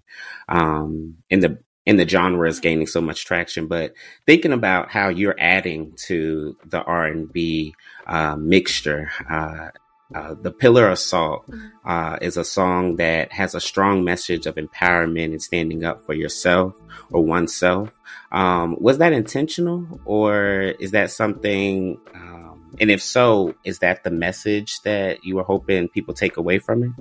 Um 0.48 1.16
in 1.32 1.40
the 1.40 1.58
in 1.88 1.98
the 1.98 2.08
genre 2.08 2.48
is 2.48 2.60
gaining 2.60 2.86
so 2.86 3.02
much 3.02 3.26
traction 3.26 3.66
but 3.66 3.94
thinking 4.28 4.54
about 4.54 4.92
how 4.92 5.10
you're 5.10 5.40
adding 5.40 5.94
to 5.98 6.56
the 6.64 6.84
R&B 6.84 7.74
uh, 8.06 8.36
mixture 8.36 9.10
uh, 9.28 9.70
uh, 10.14 10.36
the 10.40 10.52
Pillar 10.52 10.90
of 10.90 11.00
Salt 11.00 11.50
mm-hmm. 11.50 11.68
uh, 11.86 12.18
is 12.22 12.38
a 12.38 12.44
song 12.44 12.98
that 12.98 13.32
has 13.32 13.56
a 13.56 13.62
strong 13.62 14.04
message 14.04 14.46
of 14.46 14.56
empowerment 14.56 15.26
and 15.26 15.42
standing 15.42 15.84
up 15.84 16.06
for 16.06 16.14
yourself 16.14 16.74
or 17.12 17.24
oneself. 17.24 17.90
Um, 18.32 18.78
was 18.80 18.98
that 18.98 19.14
intentional, 19.14 20.02
or 20.06 20.74
is 20.80 20.92
that 20.92 21.12
something? 21.12 22.00
Um, 22.14 22.76
and 22.80 22.90
if 22.90 23.02
so, 23.02 23.56
is 23.64 23.80
that 23.80 24.04
the 24.04 24.12
message 24.12 24.82
that 24.82 25.24
you 25.24 25.36
were 25.36 25.44
hoping 25.44 25.88
people 25.90 26.14
take 26.14 26.38
away 26.38 26.60
from 26.60 26.84
it? 26.84 26.92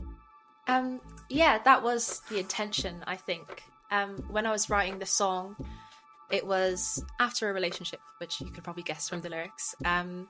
Um, 0.69 1.01
yeah, 1.29 1.59
that 1.65 1.83
was 1.83 2.23
the 2.29 2.39
intention. 2.39 3.03
I 3.07 3.17
think 3.17 3.63
um, 3.91 4.25
when 4.31 4.47
I 4.47 4.51
was 4.51 4.71
writing 4.71 4.99
the 4.99 5.07
song, 5.07 5.57
it 6.31 6.47
was 6.47 7.05
after 7.19 7.51
a 7.51 7.53
relationship, 7.53 8.01
which 8.19 8.41
you 8.41 8.51
could 8.51 8.65
probably 8.65 8.83
guess 8.83 9.09
from 9.09 9.21
the 9.21 9.29
lyrics. 9.29 9.75
Um, 9.85 10.29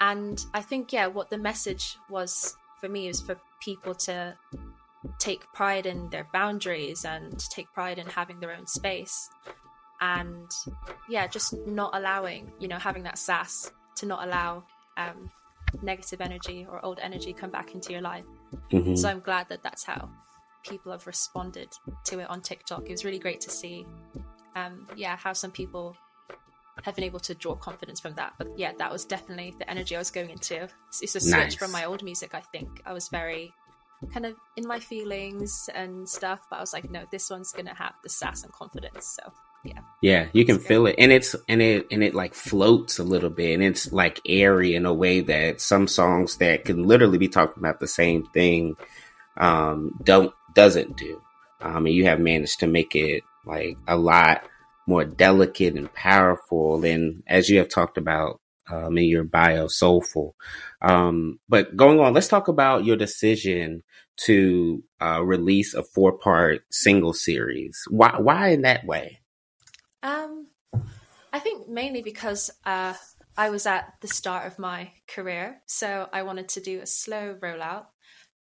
and 0.00 0.44
I 0.54 0.62
think, 0.62 0.92
yeah, 0.92 1.06
what 1.06 1.30
the 1.30 1.38
message 1.38 1.96
was 2.08 2.56
for 2.80 2.88
me 2.88 3.08
is 3.08 3.20
for 3.20 3.36
people 3.62 3.94
to 3.94 4.34
take 5.18 5.40
pride 5.52 5.86
in 5.86 6.08
their 6.10 6.26
boundaries 6.32 7.04
and 7.04 7.38
take 7.50 7.70
pride 7.72 7.98
in 7.98 8.06
having 8.06 8.40
their 8.40 8.54
own 8.54 8.66
space. 8.66 9.28
And 10.00 10.50
yeah, 11.08 11.26
just 11.26 11.54
not 11.66 11.94
allowing, 11.94 12.50
you 12.58 12.68
know, 12.68 12.78
having 12.78 13.02
that 13.02 13.18
sass 13.18 13.70
to 13.96 14.06
not 14.06 14.26
allow 14.26 14.64
um, 14.96 15.30
negative 15.82 16.22
energy 16.22 16.66
or 16.70 16.84
old 16.84 16.98
energy 17.00 17.34
come 17.34 17.50
back 17.50 17.74
into 17.74 17.92
your 17.92 18.00
life. 18.00 18.24
Mm-hmm. 18.72 18.96
So 18.96 19.08
I'm 19.08 19.20
glad 19.20 19.48
that 19.50 19.62
that's 19.62 19.84
how 19.84 20.08
people 20.64 20.92
have 20.92 21.06
responded 21.06 21.68
to 22.06 22.20
it 22.20 22.30
on 22.30 22.40
TikTok. 22.40 22.86
It 22.86 22.92
was 22.92 23.04
really 23.04 23.18
great 23.18 23.40
to 23.42 23.50
see, 23.50 23.86
um, 24.56 24.86
yeah, 24.96 25.16
how 25.16 25.34
some 25.34 25.50
people 25.50 25.96
have 26.84 26.94
been 26.94 27.04
able 27.04 27.20
to 27.20 27.34
draw 27.34 27.54
confidence 27.54 28.00
from 28.00 28.14
that. 28.14 28.34
But 28.38 28.48
yeah, 28.56 28.72
that 28.78 28.90
was 28.90 29.04
definitely 29.04 29.54
the 29.58 29.70
energy 29.70 29.96
I 29.96 29.98
was 29.98 30.10
going 30.10 30.30
into. 30.30 30.68
It's 31.02 31.14
a 31.14 31.20
switch 31.20 31.32
nice. 31.32 31.54
from 31.54 31.72
my 31.72 31.84
old 31.84 32.02
music, 32.02 32.34
I 32.34 32.40
think. 32.40 32.82
I 32.86 32.92
was 32.92 33.08
very 33.08 33.52
kind 34.12 34.24
of 34.24 34.34
in 34.56 34.66
my 34.66 34.78
feelings 34.78 35.68
and 35.74 36.08
stuff, 36.08 36.40
but 36.48 36.56
I 36.56 36.60
was 36.60 36.72
like, 36.72 36.90
no, 36.90 37.04
this 37.10 37.28
one's 37.30 37.52
gonna 37.52 37.74
have 37.74 37.94
the 38.02 38.08
sass 38.08 38.42
and 38.42 38.52
confidence. 38.52 39.18
So 39.20 39.32
yeah. 39.64 39.80
Yeah, 40.00 40.26
you 40.32 40.46
can 40.46 40.58
feel 40.58 40.86
it. 40.86 40.96
And 40.98 41.12
it's 41.12 41.36
and 41.48 41.60
it 41.60 41.86
and 41.90 42.02
it 42.02 42.14
like 42.14 42.34
floats 42.34 42.98
a 42.98 43.04
little 43.04 43.30
bit 43.30 43.54
and 43.54 43.62
it's 43.62 43.92
like 43.92 44.20
airy 44.26 44.74
in 44.74 44.86
a 44.86 44.94
way 44.94 45.20
that 45.20 45.60
some 45.60 45.86
songs 45.86 46.38
that 46.38 46.64
can 46.64 46.86
literally 46.86 47.18
be 47.18 47.28
talking 47.28 47.62
about 47.62 47.80
the 47.80 47.88
same 47.88 48.24
thing 48.24 48.76
um 49.36 49.98
don't 50.02 50.32
doesn't 50.54 50.96
do. 50.96 51.20
Um 51.60 51.86
and 51.86 51.94
you 51.94 52.06
have 52.06 52.20
managed 52.20 52.60
to 52.60 52.66
make 52.66 52.94
it 52.94 53.22
like 53.44 53.76
a 53.86 53.96
lot 53.96 54.44
more 54.90 55.04
delicate 55.04 55.74
and 55.74 55.92
powerful. 55.94 56.84
And 56.84 57.22
as 57.26 57.48
you 57.48 57.58
have 57.58 57.68
talked 57.68 57.96
about 57.96 58.40
um, 58.68 58.98
in 58.98 59.04
your 59.04 59.24
bio, 59.24 59.68
soulful. 59.68 60.34
Um, 60.82 61.38
but 61.48 61.76
going 61.76 62.00
on, 62.00 62.12
let's 62.12 62.28
talk 62.28 62.48
about 62.48 62.84
your 62.84 62.96
decision 62.96 63.82
to 64.26 64.82
uh, 65.00 65.22
release 65.22 65.74
a 65.74 65.82
four 65.82 66.18
part 66.18 66.62
single 66.70 67.12
series. 67.12 67.78
Why, 67.88 68.16
why 68.18 68.48
in 68.48 68.62
that 68.62 68.84
way? 68.84 69.20
Um, 70.02 70.48
I 71.32 71.38
think 71.38 71.68
mainly 71.68 72.02
because 72.02 72.50
uh, 72.66 72.94
I 73.36 73.50
was 73.50 73.66
at 73.66 73.94
the 74.00 74.08
start 74.08 74.46
of 74.46 74.58
my 74.58 74.90
career, 75.06 75.62
so 75.66 76.08
I 76.12 76.24
wanted 76.24 76.48
to 76.50 76.60
do 76.60 76.80
a 76.80 76.86
slow 76.86 77.36
rollout. 77.40 77.86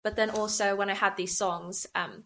But 0.04 0.16
then 0.16 0.32
also, 0.32 0.76
when 0.76 0.90
I 0.90 0.96
had 0.96 1.16
these 1.16 1.38
songs, 1.38 1.86
um, 1.94 2.24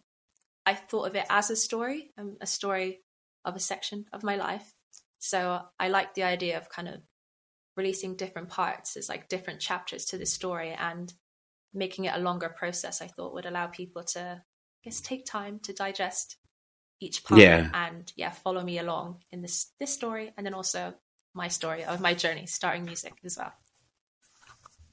I 0.64 0.74
thought 0.74 1.08
of 1.08 1.14
it 1.14 1.26
as 1.28 1.50
a 1.50 1.56
story, 1.56 2.10
um, 2.16 2.38
a 2.40 2.46
story 2.46 3.02
of 3.46 3.56
a 3.56 3.60
section 3.60 4.04
of 4.12 4.22
my 4.22 4.36
life. 4.36 4.74
So 5.18 5.62
I 5.80 5.88
like 5.88 6.14
the 6.14 6.24
idea 6.24 6.58
of 6.58 6.68
kind 6.68 6.88
of 6.88 7.00
releasing 7.76 8.16
different 8.16 8.48
parts 8.48 8.96
as 8.96 9.08
like 9.08 9.28
different 9.28 9.60
chapters 9.60 10.04
to 10.06 10.18
the 10.18 10.26
story 10.26 10.72
and 10.72 11.12
making 11.72 12.04
it 12.06 12.14
a 12.14 12.20
longer 12.20 12.48
process. 12.48 13.00
I 13.00 13.06
thought 13.06 13.34
would 13.34 13.46
allow 13.46 13.66
people 13.66 14.02
to, 14.14 14.42
I 14.42 14.80
guess, 14.82 15.00
take 15.00 15.24
time 15.24 15.60
to 15.60 15.72
digest 15.72 16.36
each 17.00 17.24
part 17.24 17.40
yeah. 17.40 17.68
and 17.74 18.10
yeah, 18.16 18.30
follow 18.30 18.62
me 18.62 18.78
along 18.78 19.22
in 19.30 19.42
this 19.42 19.72
this 19.78 19.92
story 19.92 20.32
and 20.36 20.46
then 20.46 20.54
also 20.54 20.94
my 21.34 21.48
story 21.48 21.84
of 21.84 22.00
my 22.00 22.14
journey 22.14 22.46
starting 22.46 22.84
music 22.84 23.12
as 23.24 23.36
well. 23.36 23.52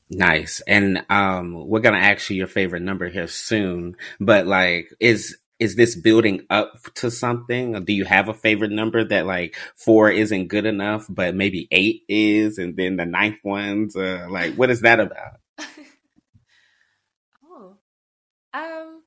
Nice. 0.09 0.61
And 0.67 1.05
um 1.09 1.67
we're 1.67 1.79
gonna 1.79 1.97
ask 1.97 2.29
you 2.29 2.35
your 2.35 2.47
favorite 2.47 2.81
number 2.81 3.07
here 3.07 3.27
soon, 3.27 3.95
but 4.19 4.45
like 4.45 4.93
is 4.99 5.37
is 5.59 5.75
this 5.75 5.95
building 5.95 6.45
up 6.49 6.73
to 6.95 7.11
something? 7.11 7.83
Do 7.85 7.93
you 7.93 8.05
have 8.05 8.27
a 8.27 8.33
favorite 8.33 8.71
number 8.71 9.03
that 9.03 9.25
like 9.25 9.55
four 9.75 10.09
isn't 10.09 10.47
good 10.47 10.65
enough, 10.65 11.05
but 11.09 11.35
maybe 11.35 11.67
eight 11.71 12.01
is, 12.07 12.57
and 12.57 12.75
then 12.75 12.97
the 12.97 13.05
ninth 13.05 13.39
one's 13.43 13.95
uh, 13.95 14.27
like, 14.29 14.55
what 14.55 14.69
is 14.69 14.81
that 14.81 14.99
about? 14.99 15.39
oh, 17.45 17.77
um, 18.53 19.03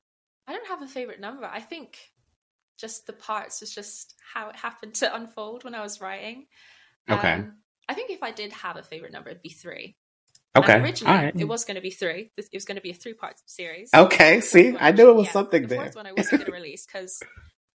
I 0.47 0.53
don't 0.53 0.67
have 0.67 0.81
a 0.81 0.87
favorite 0.87 1.19
number. 1.19 1.45
I 1.45 1.61
think 1.61 1.97
just 2.77 3.07
the 3.07 3.13
parts 3.13 3.61
was 3.61 3.73
just 3.73 4.15
how 4.33 4.49
it 4.49 4.55
happened 4.55 4.95
to 4.95 5.15
unfold 5.15 5.63
when 5.63 5.75
I 5.75 5.81
was 5.81 5.99
writing. 5.99 6.45
Okay. 7.09 7.33
Um, 7.33 7.57
I 7.89 7.93
think 7.93 8.11
if 8.11 8.23
I 8.23 8.31
did 8.31 8.51
have 8.53 8.77
a 8.77 8.83
favorite 8.83 9.13
number, 9.13 9.29
it'd 9.29 9.41
be 9.41 9.49
three. 9.49 9.95
Okay. 10.57 10.79
Originally, 10.79 11.31
it 11.37 11.47
was 11.47 11.65
going 11.65 11.75
to 11.75 11.81
be 11.81 11.89
three. 11.89 12.31
It 12.37 12.49
was 12.53 12.65
going 12.65 12.75
to 12.75 12.81
be 12.81 12.91
a 12.91 12.95
three-part 12.95 13.35
series. 13.45 13.89
Okay. 13.93 14.41
See, 14.41 14.75
I 14.79 14.91
knew 14.91 15.09
it 15.09 15.15
was 15.15 15.27
yeah, 15.27 15.31
something 15.31 15.61
the 15.63 15.67
there. 15.67 15.77
The 15.77 15.83
fourth 15.85 15.95
one 15.95 16.07
I 16.07 16.13
wasn't 16.13 16.41
going 16.41 16.45
to 16.51 16.51
release 16.51 16.85
because, 16.85 17.21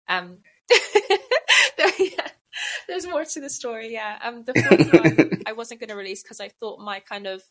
um, 0.09 0.39
yeah, 1.99 2.29
there's 2.89 3.07
more 3.07 3.25
to 3.25 3.41
the 3.41 3.51
story. 3.51 3.93
Yeah. 3.93 4.19
Um, 4.23 4.45
the 4.45 4.55
fourth 4.55 4.93
one 5.29 5.43
I 5.47 5.53
wasn't 5.53 5.81
going 5.81 5.91
to 5.91 5.97
release 5.97 6.23
because 6.23 6.41
I 6.41 6.49
thought 6.49 6.81
my 6.81 7.01
kind 7.01 7.27
of 7.27 7.43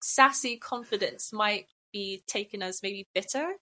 sassy 0.00 0.56
confidence 0.56 1.32
might 1.32 1.66
be 1.92 2.22
taken 2.26 2.62
as 2.62 2.82
maybe 2.82 3.06
bitter. 3.14 3.52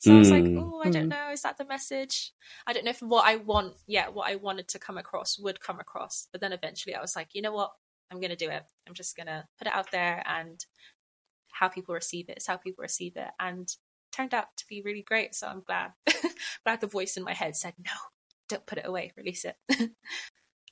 So 0.00 0.10
mm. 0.10 0.16
I 0.16 0.18
was 0.18 0.30
like, 0.30 0.44
oh, 0.44 0.82
I 0.84 0.90
don't 0.90 1.04
hmm. 1.04 1.08
know. 1.08 1.30
Is 1.32 1.42
that 1.42 1.56
the 1.56 1.64
message? 1.64 2.32
I 2.66 2.72
don't 2.72 2.84
know 2.84 2.90
if 2.90 3.00
what 3.00 3.26
I 3.26 3.36
want, 3.36 3.74
yeah, 3.86 4.08
what 4.08 4.28
I 4.28 4.36
wanted 4.36 4.68
to 4.68 4.78
come 4.78 4.98
across 4.98 5.38
would 5.38 5.60
come 5.60 5.80
across. 5.80 6.28
But 6.32 6.40
then 6.40 6.52
eventually 6.52 6.94
I 6.94 7.00
was 7.00 7.16
like, 7.16 7.28
you 7.32 7.42
know 7.42 7.52
what? 7.52 7.72
I'm 8.10 8.20
going 8.20 8.30
to 8.30 8.36
do 8.36 8.50
it. 8.50 8.62
I'm 8.86 8.94
just 8.94 9.16
going 9.16 9.26
to 9.26 9.44
put 9.58 9.66
it 9.66 9.74
out 9.74 9.90
there 9.90 10.22
and 10.26 10.64
how 11.52 11.68
people 11.68 11.94
receive 11.94 12.28
it 12.28 12.38
is 12.38 12.46
how 12.46 12.56
people 12.56 12.82
receive 12.82 13.16
it. 13.16 13.28
And 13.38 13.68
turned 14.12 14.34
out 14.34 14.48
to 14.56 14.64
be 14.68 14.82
really 14.82 15.02
great. 15.02 15.34
So 15.34 15.46
I'm 15.46 15.62
glad. 15.62 15.92
glad 16.64 16.80
the 16.80 16.86
voice 16.86 17.16
in 17.16 17.22
my 17.22 17.34
head 17.34 17.56
said, 17.56 17.74
no, 17.78 17.92
don't 18.48 18.66
put 18.66 18.78
it 18.78 18.86
away, 18.86 19.12
release 19.16 19.44
it. 19.44 19.56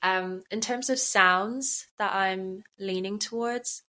um, 0.03 0.43
in 0.51 0.61
terms 0.61 0.89
of 0.89 0.99
sounds 0.99 1.87
that 1.97 2.13
I'm 2.13 2.63
leaning 2.79 3.19
towards, 3.19 3.83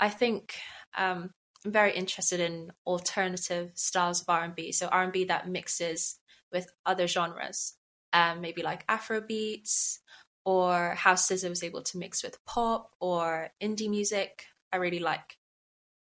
I 0.00 0.08
think 0.08 0.56
um, 0.96 1.30
I'm 1.64 1.72
very 1.72 1.94
interested 1.94 2.40
in 2.40 2.72
alternative 2.86 3.70
styles 3.74 4.20
of 4.20 4.28
R&B. 4.28 4.72
So 4.72 4.86
R&B 4.88 5.24
that 5.24 5.48
mixes 5.48 6.18
with 6.52 6.68
other 6.86 7.06
genres, 7.06 7.74
um, 8.12 8.40
maybe 8.40 8.62
like 8.62 8.84
Afro 8.88 9.20
beats 9.20 10.00
or 10.48 10.94
how 10.94 11.12
SZA 11.12 11.50
was 11.50 11.62
able 11.62 11.82
to 11.82 11.98
mix 11.98 12.22
with 12.22 12.42
pop 12.46 12.92
or 13.00 13.50
indie 13.62 13.90
music. 13.90 14.46
I 14.72 14.78
really 14.78 14.98
like 14.98 15.36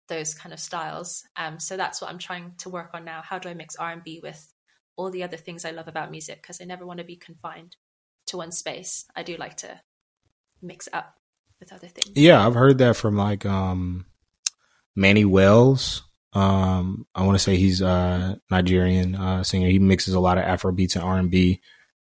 those 0.07 0.35
kind 0.35 0.53
of 0.53 0.61
styles. 0.61 1.25
Um, 1.35 1.59
so 1.59 1.77
that's 1.77 2.01
what 2.01 2.11
I'm 2.11 2.19
trying 2.19 2.53
to 2.59 2.69
work 2.69 2.91
on 2.95 3.05
now. 3.05 3.23
How 3.25 3.41
do 3.41 3.49
I 3.49 3.55
mix 3.55 3.75
R&B 3.75 4.21
with 4.23 4.55
all 4.95 5.11
the 5.11 5.25
other 5.25 5.37
things 5.37 5.65
I 5.65 5.73
love 5.73 5.89
about 5.89 6.13
music? 6.13 6.43
Because 6.43 6.61
I 6.61 6.65
never 6.65 6.87
want 6.87 6.99
to 6.99 7.05
be 7.05 7.17
confined 7.17 7.75
to 8.27 8.37
one 8.37 8.53
space. 8.53 9.05
I 9.17 9.25
do 9.25 9.37
like 9.37 9.57
to 9.57 9.81
mix 10.63 10.89
up 10.93 11.17
with 11.59 11.73
other 11.73 11.89
things. 11.89 12.17
Yeah, 12.17 12.47
I've 12.47 12.55
heard 12.55 12.79
that 12.79 12.95
from 12.95 13.17
like 13.17 13.45
um 13.45 14.07
Manny 14.95 15.25
Wells. 15.25 16.05
Um, 16.35 17.05
I 17.17 17.27
want 17.27 17.35
to 17.35 17.43
say 17.43 17.57
he's 17.57 17.81
a 17.81 18.41
Nigerian 18.49 19.17
uh, 19.17 19.43
singer. 19.43 19.71
He 19.71 19.81
mixes 19.81 20.15
a 20.15 20.21
lot 20.21 20.39
of 20.39 20.45
Afro 20.45 20.71
beats 20.71 20.95
and 20.95 21.05
R 21.05 21.19
and 21.19 21.33
B, 21.33 21.63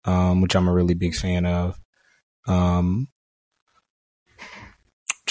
um, 0.06 0.40
which 0.40 0.56
I'm 0.56 0.68
a 0.68 0.72
really 0.72 0.94
big 0.94 1.14
fan 1.14 1.44
of. 1.44 1.78
Um, 2.46 3.08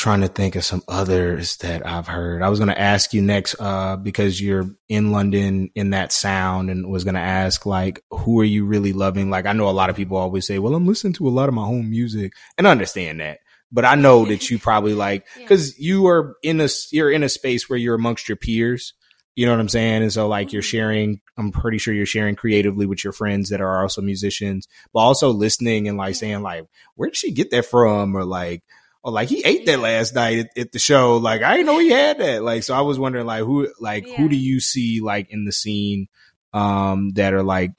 trying 0.02 0.22
to 0.22 0.28
think 0.28 0.56
of 0.56 0.64
some 0.64 0.82
others 0.88 1.58
that 1.58 1.86
I've 1.86 2.08
heard. 2.08 2.42
I 2.42 2.50
was 2.50 2.60
going 2.60 2.70
to 2.70 2.80
ask 2.80 3.14
you 3.14 3.22
next, 3.22 3.56
uh, 3.60 3.98
because 3.98 4.42
you're 4.42 4.70
in 4.90 5.12
London 5.12 5.70
in 5.76 5.92
that 5.92 6.12
sound 6.12 6.72
and 6.72 6.90
was 6.90 7.04
going 7.04 7.16
to 7.16 7.22
ask 7.22 7.66
like, 7.66 8.04
who 8.10 8.40
are 8.40 8.46
you 8.46 8.66
really 8.66 8.94
loving? 8.94 9.30
Like, 9.30 9.46
I 9.46 9.54
know 9.54 9.70
a 9.70 9.72
lot 9.72 9.90
of 9.92 9.96
people 9.96 10.18
always 10.18 10.48
say, 10.48 10.60
well, 10.60 10.74
I'm 10.74 10.88
listening 10.88 11.14
to 11.14 11.28
a 11.28 11.30
lot 11.30 11.50
of 11.50 11.56
my 11.56 11.66
home 11.66 11.90
music 11.90 12.34
and 12.58 12.68
I 12.68 12.72
understand 12.72 13.20
that. 13.20 13.40
But 13.72 13.86
I 13.86 13.96
know 13.96 14.26
that 14.26 14.50
you 14.50 14.58
probably 14.58 14.94
like, 14.96 15.28
cause 15.48 15.78
you 15.78 16.08
are 16.08 16.36
in 16.42 16.62
a, 16.62 16.68
you're 16.92 17.12
in 17.12 17.24
a 17.24 17.30
space 17.30 17.70
where 17.70 17.80
you're 17.80 17.96
amongst 17.96 18.28
your 18.28 18.38
peers. 18.38 18.94
You 19.36 19.46
know 19.46 19.54
what 19.54 19.62
I'm 19.62 19.70
saying? 19.70 20.04
And 20.04 20.12
so 20.12 20.28
like 20.28 20.52
you're 20.52 20.62
mm-hmm. 20.62 20.68
sharing, 20.68 21.22
I'm 21.38 21.52
pretty 21.52 21.78
sure 21.78 21.94
you're 21.94 22.06
sharing 22.06 22.36
creatively 22.36 22.86
with 22.86 23.04
your 23.04 23.14
friends 23.14 23.50
that 23.50 23.62
are 23.62 23.82
also 23.82 24.02
musicians, 24.02 24.68
but 24.94 25.00
also 25.00 25.32
listening 25.32 25.88
and 25.88 25.98
like 25.98 26.16
saying 26.16 26.42
like, 26.42 26.66
where 26.96 27.10
did 27.10 27.16
she 27.16 27.32
get 27.32 27.52
that 27.52 27.66
from? 27.66 28.16
Or 28.16 28.26
like, 28.26 28.64
or 29.04 29.12
like 29.12 29.30
he 29.30 29.44
ate 29.44 29.66
that 29.66 29.80
last 29.80 30.14
night 30.14 30.40
at, 30.40 30.58
at, 30.58 30.72
the 30.74 30.80
show. 30.80 31.18
Like 31.18 31.42
I 31.44 31.56
didn't 31.56 31.68
know 31.68 31.80
he 31.80 31.90
had 31.90 32.20
that. 32.20 32.44
Like, 32.44 32.64
so 32.64 32.76
I 32.76 32.82
was 32.82 33.00
wondering 33.00 33.26
like 33.26 33.44
who, 33.44 33.74
like 33.80 34.06
yeah. 34.06 34.18
who 34.18 34.30
do 34.30 34.36
you 34.36 34.60
see 34.60 35.02
like 35.02 35.32
in 35.32 35.46
the 35.46 35.52
scene, 35.52 36.08
um, 36.54 37.12
that 37.12 37.34
are 37.34 37.44
like, 37.44 37.72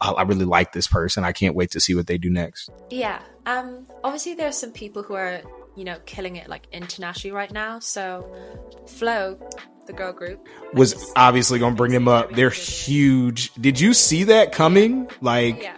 I 0.00 0.22
really 0.22 0.44
like 0.44 0.72
this 0.72 0.86
person. 0.86 1.24
I 1.24 1.32
can't 1.32 1.56
wait 1.56 1.72
to 1.72 1.80
see 1.80 1.94
what 1.94 2.06
they 2.06 2.18
do 2.18 2.30
next. 2.30 2.70
Yeah. 2.90 3.20
Um, 3.46 3.86
obviously 4.04 4.34
there's 4.34 4.56
some 4.56 4.70
people 4.70 5.02
who 5.02 5.14
are, 5.14 5.42
you 5.76 5.84
know, 5.84 5.98
killing 6.06 6.36
it 6.36 6.48
like 6.48 6.66
internationally 6.72 7.34
right 7.34 7.52
now. 7.52 7.78
So 7.78 8.26
Flo, 8.86 9.38
the 9.86 9.92
girl 9.92 10.12
group 10.12 10.46
was 10.72 11.12
obviously 11.16 11.58
going 11.58 11.74
to 11.74 11.76
bring 11.76 11.92
them 11.92 12.08
up. 12.08 12.32
They're 12.32 12.50
huge. 12.50 13.52
Did 13.54 13.80
you 13.80 13.94
see 13.94 14.24
that 14.24 14.52
coming? 14.52 15.08
Like, 15.20 15.62
yeah. 15.62 15.76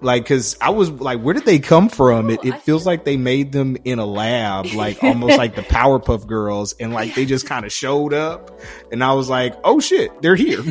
like, 0.00 0.26
cause 0.26 0.56
I 0.60 0.70
was 0.70 0.90
like, 0.90 1.20
where 1.20 1.34
did 1.34 1.44
they 1.44 1.58
come 1.58 1.88
from? 1.88 2.30
it, 2.30 2.44
it 2.44 2.62
feels 2.62 2.86
like 2.86 3.04
they 3.04 3.16
made 3.16 3.52
them 3.52 3.76
in 3.84 3.98
a 3.98 4.06
lab, 4.06 4.66
like 4.74 5.02
almost 5.02 5.36
like 5.36 5.54
the 5.54 5.62
Powerpuff 5.62 6.26
Girls, 6.26 6.74
and 6.74 6.92
like 6.92 7.14
they 7.14 7.26
just 7.26 7.46
kind 7.46 7.64
of 7.64 7.72
showed 7.72 8.14
up, 8.14 8.58
and 8.90 9.02
I 9.02 9.12
was 9.14 9.28
like, 9.28 9.54
oh 9.64 9.80
shit, 9.80 10.10
they're 10.22 10.36
here. 10.36 10.60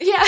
yeah, 0.00 0.26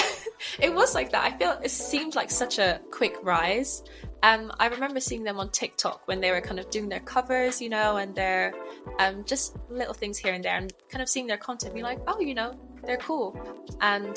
it 0.60 0.72
was 0.72 0.94
like 0.94 1.10
that. 1.12 1.24
I 1.24 1.36
feel 1.36 1.58
it 1.62 1.70
seemed 1.70 2.14
like 2.14 2.30
such 2.30 2.58
a 2.58 2.80
quick 2.90 3.16
rise, 3.22 3.82
um, 4.24 4.50
I 4.58 4.68
remember 4.68 5.00
seeing 5.00 5.22
them 5.22 5.38
on 5.38 5.50
TikTok 5.50 6.08
when 6.08 6.18
they 6.18 6.30
were 6.30 6.40
kind 6.40 6.58
of 6.58 6.70
doing 6.70 6.88
their 6.88 7.00
covers, 7.00 7.60
you 7.60 7.68
know, 7.68 7.98
and 7.98 8.14
their 8.14 8.54
um, 8.98 9.22
just 9.26 9.54
little 9.68 9.92
things 9.92 10.16
here 10.16 10.32
and 10.32 10.42
there, 10.42 10.56
and 10.56 10.72
kind 10.88 11.02
of 11.02 11.10
seeing 11.10 11.26
their 11.26 11.36
content, 11.36 11.74
be 11.74 11.82
like, 11.82 11.98
oh, 12.06 12.18
you 12.20 12.34
know, 12.34 12.58
they're 12.86 12.96
cool. 12.96 13.38
And 13.82 14.16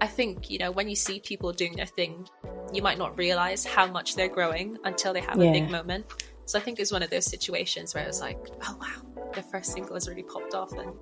I 0.00 0.08
think, 0.08 0.50
you 0.50 0.58
know, 0.58 0.72
when 0.72 0.88
you 0.88 0.96
see 0.96 1.20
people 1.20 1.52
doing 1.52 1.76
their 1.76 1.86
thing, 1.86 2.26
you 2.72 2.82
might 2.82 2.98
not 2.98 3.16
realize 3.16 3.64
how 3.64 3.86
much 3.86 4.16
they're 4.16 4.28
growing 4.28 4.76
until 4.82 5.12
they 5.12 5.20
have 5.20 5.40
yeah. 5.40 5.50
a 5.50 5.52
big 5.52 5.70
moment. 5.70 6.04
So 6.46 6.58
I 6.58 6.62
think 6.62 6.78
it's 6.78 6.92
one 6.92 7.02
of 7.02 7.10
those 7.10 7.24
situations 7.24 7.94
where 7.94 8.04
I 8.04 8.06
was 8.06 8.20
like, 8.20 8.38
oh 8.62 8.76
wow, 8.80 9.30
the 9.32 9.42
first 9.42 9.72
single 9.72 9.94
has 9.94 10.08
really 10.08 10.22
popped 10.22 10.54
off, 10.54 10.72
and 10.72 10.92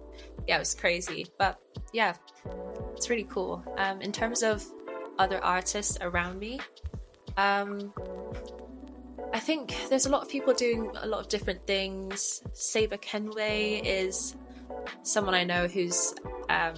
yeah, 0.47 0.57
it 0.57 0.61
was 0.61 0.75
crazy. 0.75 1.27
But 1.39 1.59
yeah, 1.93 2.15
it's 2.97 3.11
really 3.11 3.27
cool. 3.29 3.65
Um, 3.77 4.01
in 4.01 4.13
terms 4.13 4.43
of 4.43 4.65
other 5.19 5.43
artists 5.43 5.99
around 6.01 6.39
me, 6.39 6.61
um, 7.37 7.93
I 9.33 9.39
think 9.39 9.75
there's 9.89 10.07
a 10.07 10.11
lot 10.11 10.23
of 10.23 10.29
people 10.29 10.53
doing 10.53 10.91
a 11.01 11.07
lot 11.07 11.21
of 11.21 11.29
different 11.29 11.67
things. 11.67 12.43
Saber 12.53 12.99
Kenway 12.99 13.81
is 13.85 14.37
someone 15.03 15.35
I 15.35 15.45
know 15.45 15.67
who's, 15.67 16.15
um, 16.49 16.75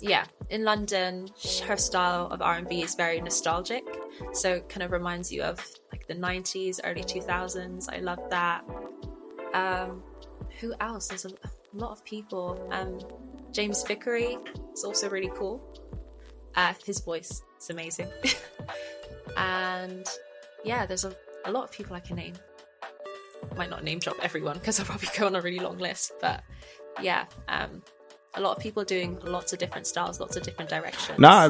yeah, 0.00 0.24
in 0.50 0.64
London. 0.64 1.28
Her 1.66 1.76
style 1.76 2.28
of 2.28 2.40
R&B 2.40 2.82
is 2.82 2.94
very 2.94 3.20
nostalgic, 3.20 3.84
so 4.32 4.54
it 4.54 4.68
kind 4.68 4.82
of 4.82 4.90
reminds 4.90 5.30
you 5.30 5.42
of 5.42 5.64
the 6.08 6.14
'90s, 6.14 6.80
early 6.84 7.02
2000s. 7.02 7.88
I 7.92 7.98
love 7.98 8.20
that. 8.30 8.64
Um, 9.54 10.02
who 10.60 10.74
else? 10.80 11.08
There's 11.08 11.24
a 11.24 11.32
lot 11.72 11.90
of 11.92 12.04
people. 12.04 12.68
Um, 12.72 12.98
James 13.52 13.82
Vickery 13.84 14.38
is 14.72 14.84
also 14.84 15.08
really 15.08 15.30
cool. 15.34 15.62
Uh, 16.54 16.74
his 16.84 17.00
voice 17.00 17.42
is 17.60 17.70
amazing. 17.70 18.08
And 19.36 20.06
yeah, 20.64 20.86
there's 20.86 21.04
a, 21.04 21.14
a 21.44 21.52
lot 21.52 21.64
of 21.64 21.70
people 21.70 21.94
I 21.94 22.00
can 22.00 22.16
name. 22.16 22.34
Might 23.56 23.70
not 23.70 23.84
name 23.84 23.98
drop 23.98 24.16
everyone 24.22 24.58
because 24.58 24.80
I'll 24.80 24.86
probably 24.86 25.08
go 25.18 25.26
on 25.26 25.36
a 25.36 25.40
really 25.40 25.58
long 25.58 25.78
list, 25.78 26.12
but 26.20 26.42
yeah, 27.00 27.26
um, 27.48 27.82
a 28.34 28.40
lot 28.40 28.56
of 28.56 28.62
people 28.62 28.84
doing 28.84 29.18
lots 29.22 29.52
of 29.52 29.58
different 29.58 29.86
styles, 29.86 30.20
lots 30.20 30.36
of 30.36 30.42
different 30.42 30.70
directions. 30.70 31.18
Nah, 31.18 31.48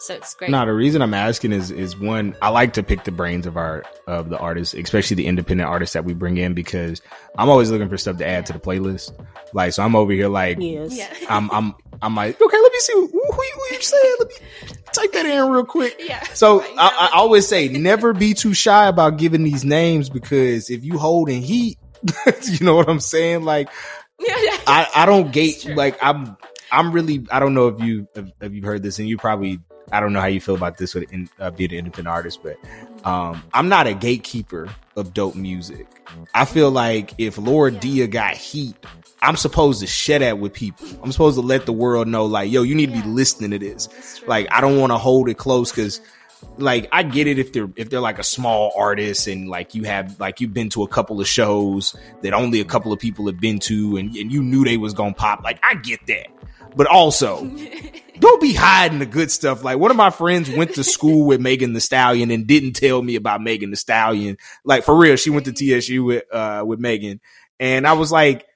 so 0.00 0.14
it's 0.14 0.34
great. 0.34 0.50
Nah, 0.50 0.64
the 0.64 0.72
reason 0.72 1.02
I'm 1.02 1.14
asking 1.14 1.52
is 1.52 1.70
is 1.70 1.96
one, 1.96 2.34
I 2.40 2.48
like 2.48 2.72
to 2.74 2.82
pick 2.82 3.04
the 3.04 3.12
brains 3.12 3.46
of 3.46 3.56
our 3.56 3.84
of 4.06 4.30
the 4.30 4.38
artists, 4.38 4.74
especially 4.74 5.16
the 5.16 5.26
independent 5.26 5.68
artists 5.68 5.92
that 5.92 6.04
we 6.04 6.14
bring 6.14 6.38
in 6.38 6.54
because 6.54 7.02
I'm 7.36 7.50
always 7.50 7.70
looking 7.70 7.88
for 7.88 7.98
stuff 7.98 8.16
to 8.18 8.26
add 8.26 8.46
to 8.46 8.54
the 8.54 8.58
playlist. 8.58 9.12
Like, 9.52 9.74
so 9.74 9.82
I'm 9.82 9.94
over 9.94 10.12
here 10.12 10.28
like, 10.28 10.58
yes. 10.58 10.96
yeah. 10.96 11.12
I'm 11.28 11.50
I'm 11.50 11.74
I'm 12.02 12.16
like, 12.16 12.40
okay, 12.40 12.56
let 12.56 12.72
me 12.72 12.78
see 12.78 12.92
who, 12.94 13.06
who, 13.08 13.20
who 13.30 13.74
you 13.74 13.82
saying. 13.82 14.16
Let 14.20 14.28
me 14.28 14.34
type 14.92 15.12
that 15.12 15.26
in 15.26 15.48
real 15.50 15.66
quick. 15.66 15.96
Yeah. 15.98 16.22
So 16.34 16.60
right, 16.60 16.74
I, 16.78 17.10
I 17.12 17.18
always 17.18 17.46
say, 17.46 17.68
never 17.68 18.14
be 18.14 18.32
too 18.32 18.54
shy 18.54 18.88
about 18.88 19.18
giving 19.18 19.44
these 19.44 19.64
names 19.64 20.08
because 20.08 20.70
if 20.70 20.82
you 20.82 20.98
hold 20.98 21.28
in 21.28 21.42
heat, 21.42 21.78
you 22.44 22.64
know 22.64 22.74
what 22.74 22.88
I'm 22.88 23.00
saying? 23.00 23.44
Like, 23.44 23.68
yeah, 24.18 24.36
yeah. 24.40 24.56
I 24.66 24.88
I 24.94 25.06
don't 25.06 25.30
gate 25.30 25.66
like 25.66 25.98
I'm 26.02 26.38
I'm 26.72 26.92
really 26.92 27.26
I 27.30 27.38
don't 27.38 27.54
know 27.54 27.68
if 27.68 27.80
you 27.80 28.06
if, 28.14 28.30
if 28.40 28.52
you've 28.52 28.64
heard 28.64 28.82
this 28.82 28.98
and 28.98 29.08
you 29.08 29.18
probably 29.18 29.60
I 29.92 30.00
don't 30.00 30.12
know 30.12 30.20
how 30.20 30.26
you 30.26 30.40
feel 30.40 30.54
about 30.54 30.78
this 30.78 30.94
with 30.94 31.12
in, 31.12 31.28
uh, 31.38 31.50
being 31.50 31.72
an 31.72 31.78
independent 31.78 32.08
artist, 32.08 32.40
but 32.42 32.56
um, 33.04 33.42
I'm 33.52 33.68
not 33.68 33.86
a 33.86 33.94
gatekeeper 33.94 34.68
of 34.96 35.14
dope 35.14 35.34
music. 35.34 35.86
I 36.34 36.44
feel 36.44 36.70
like 36.70 37.14
if 37.18 37.38
Laura. 37.38 37.70
Dia 37.70 38.06
got 38.06 38.36
heat, 38.36 38.76
I'm 39.22 39.36
supposed 39.36 39.80
to 39.80 39.86
share 39.86 40.18
that 40.18 40.38
with 40.38 40.52
people. 40.52 40.86
I'm 41.02 41.12
supposed 41.12 41.36
to 41.36 41.40
let 41.40 41.66
the 41.66 41.72
world 41.72 42.08
know, 42.08 42.26
like, 42.26 42.50
yo, 42.50 42.62
you 42.62 42.74
need 42.74 42.92
to 42.92 43.02
be 43.02 43.08
listening 43.08 43.50
to 43.52 43.58
this. 43.58 43.88
Like, 44.26 44.46
I 44.50 44.60
don't 44.60 44.78
want 44.78 44.92
to 44.92 44.98
hold 44.98 45.28
it 45.28 45.38
close 45.38 45.70
because 45.70 46.00
like 46.56 46.88
I 46.92 47.02
get 47.02 47.26
it 47.26 47.38
if 47.38 47.52
they're 47.52 47.68
if 47.76 47.90
they're 47.90 48.00
like 48.00 48.18
a 48.18 48.24
small 48.24 48.72
artist 48.76 49.26
and 49.26 49.48
like 49.48 49.74
you 49.74 49.84
have 49.84 50.18
like 50.18 50.40
you've 50.40 50.54
been 50.54 50.70
to 50.70 50.82
a 50.82 50.88
couple 50.88 51.20
of 51.20 51.28
shows 51.28 51.94
that 52.22 52.32
only 52.32 52.60
a 52.60 52.64
couple 52.64 52.92
of 52.92 52.98
people 52.98 53.26
have 53.26 53.40
been 53.40 53.58
to 53.60 53.96
and, 53.96 54.14
and 54.16 54.32
you 54.32 54.42
knew 54.42 54.64
they 54.64 54.76
was 54.76 54.94
gonna 54.94 55.14
pop 55.14 55.42
like 55.42 55.60
I 55.62 55.74
get 55.74 56.06
that 56.06 56.28
but 56.76 56.86
also 56.86 57.44
don't 58.20 58.40
be 58.40 58.52
hiding 58.52 58.98
the 58.98 59.06
good 59.06 59.30
stuff. 59.30 59.64
Like 59.64 59.78
one 59.78 59.90
of 59.90 59.96
my 59.96 60.10
friends 60.10 60.50
went 60.50 60.74
to 60.74 60.84
school 60.84 61.26
with 61.26 61.40
Megan 61.40 61.72
Thee 61.72 61.80
Stallion 61.80 62.30
and 62.30 62.46
didn't 62.46 62.74
tell 62.74 63.02
me 63.02 63.16
about 63.16 63.42
Megan 63.42 63.70
Thee 63.70 63.76
Stallion. 63.76 64.36
Like 64.64 64.84
for 64.84 64.96
real, 64.96 65.16
she 65.16 65.30
went 65.30 65.46
to 65.46 65.52
TSU 65.52 66.04
with 66.04 66.24
uh 66.32 66.62
with 66.66 66.78
Megan, 66.78 67.20
and 67.58 67.86
I 67.86 67.94
was 67.94 68.12
like, 68.12 68.46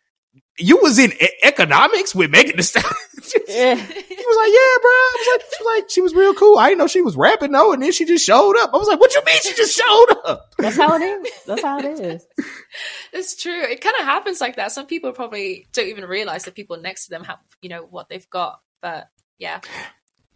"You 0.59 0.79
was 0.83 0.99
in 0.99 1.13
e- 1.13 1.29
economics 1.43 2.15
with 2.15 2.31
Megan 2.31 2.57
Thee 2.57 2.63
Stallion." 2.63 2.95
yeah. 3.49 3.87
He 4.25 4.29
was 4.29 4.37
like, 4.39 4.53
"Yeah, 4.55 4.79
bro." 4.81 4.91
I 4.91 5.13
was 5.13 5.29
like, 5.29 5.53
she, 5.53 5.65
like, 5.65 5.91
she 5.91 6.01
was 6.01 6.15
real 6.15 6.33
cool. 6.33 6.59
I 6.59 6.69
didn't 6.69 6.79
know 6.79 6.87
she 6.87 7.03
was 7.03 7.15
rapping 7.15 7.53
though, 7.53 7.75
and 7.75 7.83
then 7.83 7.93
she 7.93 8.07
just 8.07 8.25
showed 8.25 8.57
up. 8.57 8.71
I 8.73 8.79
was 8.79 8.89
like, 8.89 8.99
"What 8.99 9.15
you 9.15 9.23
mean 9.27 9.37
she 9.43 9.53
just 9.53 9.77
showed 9.77 10.17
up?" 10.25 10.55
That's 10.57 10.79
how 10.79 10.95
it 10.95 11.03
is. 11.03 11.33
That's 11.47 11.63
how 11.63 11.79
it 11.79 12.01
is. 12.01 12.27
it's 13.13 13.37
true. 13.37 13.61
It 13.61 13.83
kind 13.83 13.95
of 13.99 14.07
happens 14.07 14.41
like 14.41 14.57
that. 14.57 14.73
Some 14.73 14.87
people 14.87 15.13
probably 15.13 15.67
don't 15.75 15.89
even 15.89 16.07
realize 16.07 16.45
that 16.45 16.55
people 16.55 16.79
next 16.79 17.05
to 17.05 17.11
them 17.11 17.25
have, 17.25 17.39
you 17.61 17.69
know, 17.69 17.83
what 17.83 18.09
they've 18.09 18.29
got, 18.31 18.61
but 18.81 19.09
yeah, 19.39 19.61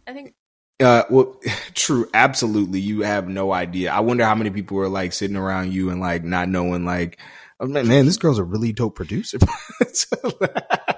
I 0.05 0.13
think. 0.13 0.35
Uh, 0.79 1.05
well, 1.09 1.39
true, 1.73 2.07
absolutely. 2.13 2.81
You 2.81 3.01
have 3.01 3.27
no 3.27 3.51
idea. 3.51 3.91
I 3.91 4.01
wonder 4.01 4.23
how 4.23 4.35
many 4.35 4.51
people 4.51 4.77
are 4.81 4.87
like 4.87 5.13
sitting 5.13 5.35
around 5.35 5.73
you 5.73 5.89
and 5.89 5.99
like 5.99 6.23
not 6.23 6.47
knowing, 6.47 6.85
like, 6.85 7.17
oh, 7.59 7.65
man, 7.65 7.87
man 7.87 8.05
this 8.05 8.17
girl's 8.17 8.37
a 8.37 8.43
really 8.43 8.71
dope 8.71 8.93
producer. 8.93 9.39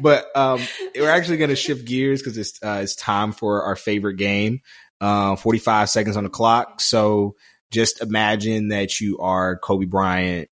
but 0.00 0.26
um, 0.36 0.60
we're 0.94 1.10
actually 1.10 1.38
going 1.38 1.50
to 1.50 1.56
shift 1.56 1.84
gears 1.84 2.22
because 2.22 2.38
it's 2.38 2.62
uh, 2.62 2.80
it's 2.82 2.94
time 2.94 3.32
for 3.32 3.62
our 3.64 3.76
favorite 3.76 4.16
game. 4.16 4.60
Uh, 5.00 5.36
45 5.36 5.90
seconds 5.90 6.16
on 6.16 6.24
the 6.24 6.30
clock. 6.30 6.80
So 6.80 7.36
just 7.70 8.00
imagine 8.00 8.68
that 8.68 9.00
you 9.00 9.18
are 9.18 9.58
Kobe 9.58 9.84
Bryant, 9.84 10.48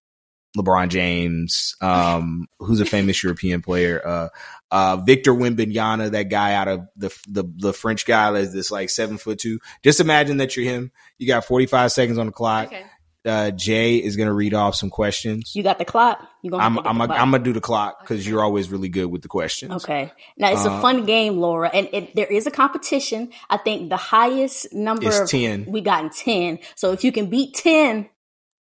LeBron 0.56 0.88
James, 0.88 1.76
um, 1.80 2.46
who's 2.58 2.80
a 2.80 2.84
famous 2.84 3.22
European 3.22 3.62
player, 3.62 4.06
uh, 4.06 4.28
uh, 4.70 4.96
Victor 4.96 5.32
Wembanyama, 5.32 6.10
that 6.10 6.24
guy 6.24 6.54
out 6.54 6.68
of 6.68 6.86
the, 6.96 7.16
the, 7.28 7.44
the 7.56 7.72
French 7.72 8.04
guy 8.04 8.32
that's 8.32 8.52
this 8.52 8.70
like 8.70 8.90
seven 8.90 9.16
foot 9.16 9.38
two. 9.38 9.60
Just 9.82 10.00
imagine 10.00 10.38
that 10.38 10.56
you're 10.56 10.66
him. 10.66 10.90
You 11.18 11.26
got 11.26 11.44
45 11.44 11.92
seconds 11.92 12.18
on 12.18 12.26
the 12.26 12.32
clock. 12.32 12.66
Okay. 12.66 12.84
Uh, 13.24 13.52
Jay 13.52 13.98
is 13.98 14.16
going 14.16 14.26
to 14.26 14.32
read 14.32 14.52
off 14.52 14.74
some 14.74 14.90
questions. 14.90 15.54
You 15.54 15.62
got 15.62 15.78
the 15.78 15.84
clock. 15.84 16.20
You 16.42 16.50
gonna 16.50 16.62
I'm, 16.64 16.78
I'm, 16.80 16.98
the 17.08 17.14
I'm 17.14 17.30
going 17.30 17.42
to 17.44 17.48
do 17.48 17.52
the 17.52 17.60
clock 17.60 18.00
because 18.00 18.26
you're 18.26 18.42
always 18.42 18.68
really 18.68 18.88
good 18.88 19.06
with 19.06 19.22
the 19.22 19.28
questions. 19.28 19.84
Okay. 19.84 20.10
Now 20.36 20.50
it's 20.52 20.66
Uh, 20.66 20.72
a 20.72 20.80
fun 20.80 21.06
game, 21.06 21.38
Laura, 21.38 21.70
and 21.72 21.88
it, 21.92 22.16
there 22.16 22.26
is 22.26 22.48
a 22.48 22.50
competition. 22.50 23.30
I 23.48 23.58
think 23.58 23.90
the 23.90 23.96
highest 23.96 24.72
number 24.74 25.06
It's 25.06 25.20
of 25.20 25.28
10. 25.30 25.66
we 25.68 25.82
got 25.82 26.02
in 26.02 26.10
ten. 26.10 26.58
So 26.74 26.90
if 26.92 27.04
you 27.04 27.12
can 27.12 27.26
beat 27.30 27.54
ten, 27.54 28.08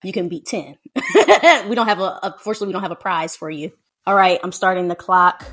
you 0.03 0.13
can 0.13 0.29
beat 0.29 0.45
ten. 0.45 0.77
we 1.67 1.75
don't 1.75 1.87
have 1.89 2.01
a 2.01 2.19
unfortunately 2.23 2.67
we 2.67 2.73
don't 2.75 2.83
have 2.83 2.91
a 2.93 2.97
prize 2.97 3.35
for 3.37 3.49
you. 3.51 3.73
All 4.07 4.15
right, 4.15 4.39
I'm 4.43 4.53
starting 4.53 4.89
the 4.89 4.95
clock 4.95 5.47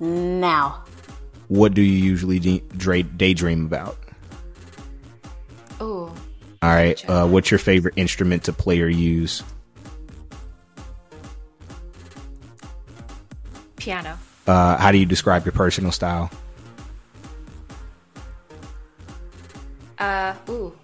now. 0.00 0.84
What 1.48 1.72
do 1.72 1.80
you 1.80 1.92
usually 1.96 2.38
de- 2.40 3.02
daydream 3.02 3.64
about? 3.64 3.96
Oh, 5.80 6.14
All 6.64 6.70
right. 6.70 7.10
Uh, 7.10 7.26
what's 7.26 7.50
your 7.50 7.58
favorite 7.58 7.92
instrument 7.96 8.44
to 8.44 8.54
play 8.54 8.80
or 8.80 8.88
use? 8.88 9.42
piano. 13.84 14.18
Uh, 14.46 14.78
how 14.78 14.90
do 14.90 14.96
you 14.96 15.04
describe 15.04 15.44
your 15.44 15.52
personal 15.52 15.92
style? 15.92 16.30
Uh, 19.98 20.34
ooh. 20.48 20.74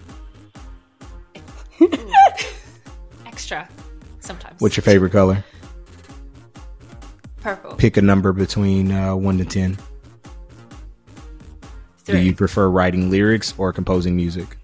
Ooh. 1.81 1.90
Extra. 3.27 3.66
Sometimes. 4.21 4.61
What's 4.61 4.77
your 4.77 4.83
favorite 4.83 5.12
color? 5.12 5.43
Purple. 7.40 7.77
Pick 7.77 7.97
a 7.97 8.03
number 8.03 8.35
between 8.35 8.93
uh, 8.93 9.16
1 9.16 9.38
to 9.38 9.47
10. 9.47 9.79
Three. 12.05 12.14
Do 12.19 12.21
you 12.21 12.35
prefer 12.35 12.69
writing 12.69 13.09
lyrics 13.09 13.55
or 13.57 13.73
composing 13.73 14.14
music? 14.14 14.59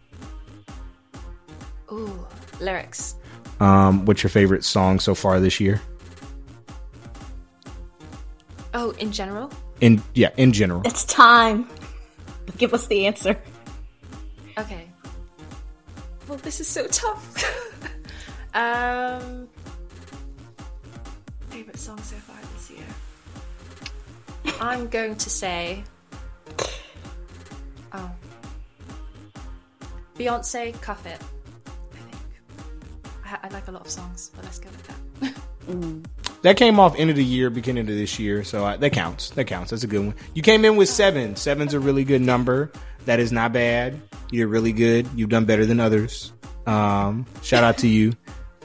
Ooh, 1.93 2.27
lyrics. 2.61 3.17
Um, 3.61 4.05
what's 4.05 4.23
your 4.23 4.31
favorite 4.31 4.65
song 4.65 5.01
so 5.01 5.15
far 5.15 5.41
this 5.41 5.61
year? 5.61 5.81
Oh, 8.75 8.91
in 8.99 9.13
general? 9.13 9.51
In 9.81 10.03
yeah, 10.15 10.31
in 10.37 10.53
general. 10.53 10.83
It's 10.85 11.05
time. 11.05 11.69
Give 12.59 12.75
us 12.75 12.87
the 12.87 13.07
answer. 13.07 13.39
Okay. 14.59 14.89
Well, 16.29 16.39
this 16.39 16.61
is 16.61 16.69
so 16.69 16.87
tough. 16.89 17.45
um, 18.55 19.49
favorite 21.51 21.79
song 21.79 21.99
so 21.99 22.17
far 22.17 22.37
this 22.55 22.71
year. 22.71 22.87
I'm 24.61 24.89
going 24.89 25.17
to 25.17 25.31
say, 25.31 25.85
oh, 27.93 28.11
Beyonce, 30.17 30.81
Cuff 30.81 31.07
It. 31.07 31.21
I. 33.43 33.49
Like 33.57 33.69
a 33.69 33.71
lot 33.71 33.87
of 33.87 33.91
songs, 33.91 34.31
but 34.37 34.45
let's 34.45 34.59
go 34.59 34.69
with 34.69 34.87
that. 34.87 36.43
That 36.43 36.57
came 36.59 36.79
off 36.79 36.95
end 36.99 37.09
of 37.09 37.17
the 37.17 37.25
year, 37.25 37.49
beginning 37.49 37.89
of 37.89 37.95
this 37.95 38.19
year, 38.19 38.45
so 38.45 38.67
I, 38.67 38.77
that 38.77 38.93
counts. 38.93 39.31
That 39.31 39.47
counts. 39.47 39.71
That's 39.71 39.83
a 39.83 39.87
good 39.87 40.05
one. 40.05 40.15
You 40.35 40.43
came 40.43 40.65
in 40.67 40.77
with 40.77 40.91
seven. 40.91 41.37
Seven's 41.37 41.73
a 41.73 41.81
really 41.81 42.05
good 42.05 42.21
number. 42.21 42.71
That 43.07 43.19
is 43.19 43.33
not 43.33 43.55
bad. 43.55 43.99
You're 44.31 44.49
really 44.49 44.73
good. 44.73 45.09
You've 45.15 45.31
done 45.31 45.47
better 45.47 45.65
than 45.65 45.81
others. 45.81 46.33
Um, 46.67 47.25
shout 47.43 47.65
out 47.65 47.79
to 47.79 47.89
you. 47.89 48.13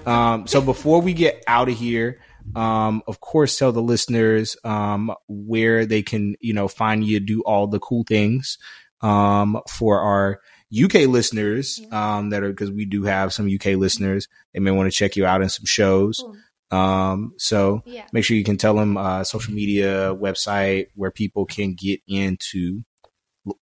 Um, 0.06 0.46
so 0.48 0.60
before 0.60 1.02
we 1.02 1.14
get 1.14 1.44
out 1.48 1.70
of 1.70 1.78
here, 1.78 2.20
um, 2.56 3.02
of 3.08 3.20
course, 3.20 3.58
tell 3.58 3.72
the 3.72 3.82
listeners 3.82 4.58
um, 4.64 5.14
where 5.30 5.86
they 5.86 6.02
can, 6.02 6.36
you 6.42 6.54
know, 6.54 6.68
find 6.68 7.06
you, 7.06 7.20
do 7.20 7.42
all 7.42 7.68
the 7.68 7.80
cool 7.80 8.04
things 8.04 8.58
um, 9.02 9.62
for 9.70 10.02
our 10.02 10.42
UK 10.74 11.08
listeners 11.08 11.80
um, 11.92 12.30
that 12.30 12.44
are 12.44 12.50
because 12.50 12.72
we 12.72 12.86
do 12.86 13.04
have 13.04 13.34
some 13.34 13.48
UK 13.54 13.76
listeners. 13.78 14.28
They 14.54 14.60
may 14.60 14.72
want 14.72 14.92
to 14.92 14.96
check 14.98 15.16
you 15.16 15.26
out 15.26 15.42
in 15.42 15.50
some 15.50 15.66
shows. 15.66 16.24
Um, 16.72 17.34
so 17.38 17.84
Yeah. 17.86 18.08
make 18.14 18.24
sure 18.24 18.38
you 18.38 18.44
can 18.46 18.58
tell 18.58 18.76
them 18.76 18.96
uh, 18.98 19.24
social 19.26 19.54
media, 19.54 20.16
website 20.16 20.88
where 20.96 21.12
people 21.12 21.46
can 21.46 21.74
get 21.74 22.02
into 22.08 22.84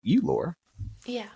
you, 0.03 0.21
Laura. 0.21 0.55
Yeah. 1.05 1.29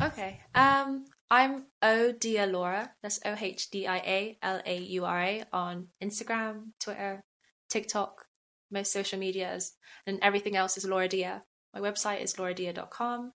Okay. 0.00 0.40
Um, 0.54 1.04
I'm 1.30 1.66
O 1.82 2.12
Dia 2.12 2.46
Laura. 2.46 2.92
That's 3.02 3.18
O 3.24 3.34
H 3.38 3.70
D 3.70 3.86
I 3.86 3.96
A 3.98 4.38
L 4.42 4.60
A 4.64 4.78
U 4.78 5.04
R 5.04 5.20
A 5.20 5.44
on 5.52 5.88
Instagram, 6.02 6.72
Twitter, 6.78 7.24
TikTok, 7.68 8.26
most 8.70 8.92
social 8.92 9.18
medias, 9.18 9.72
and 10.06 10.18
everything 10.22 10.54
else 10.56 10.76
is 10.76 10.84
Laura 10.84 11.08
Dia. 11.08 11.42
My 11.74 11.80
website 11.80 12.20
is 12.22 12.34
lauradia.com. 12.34 13.32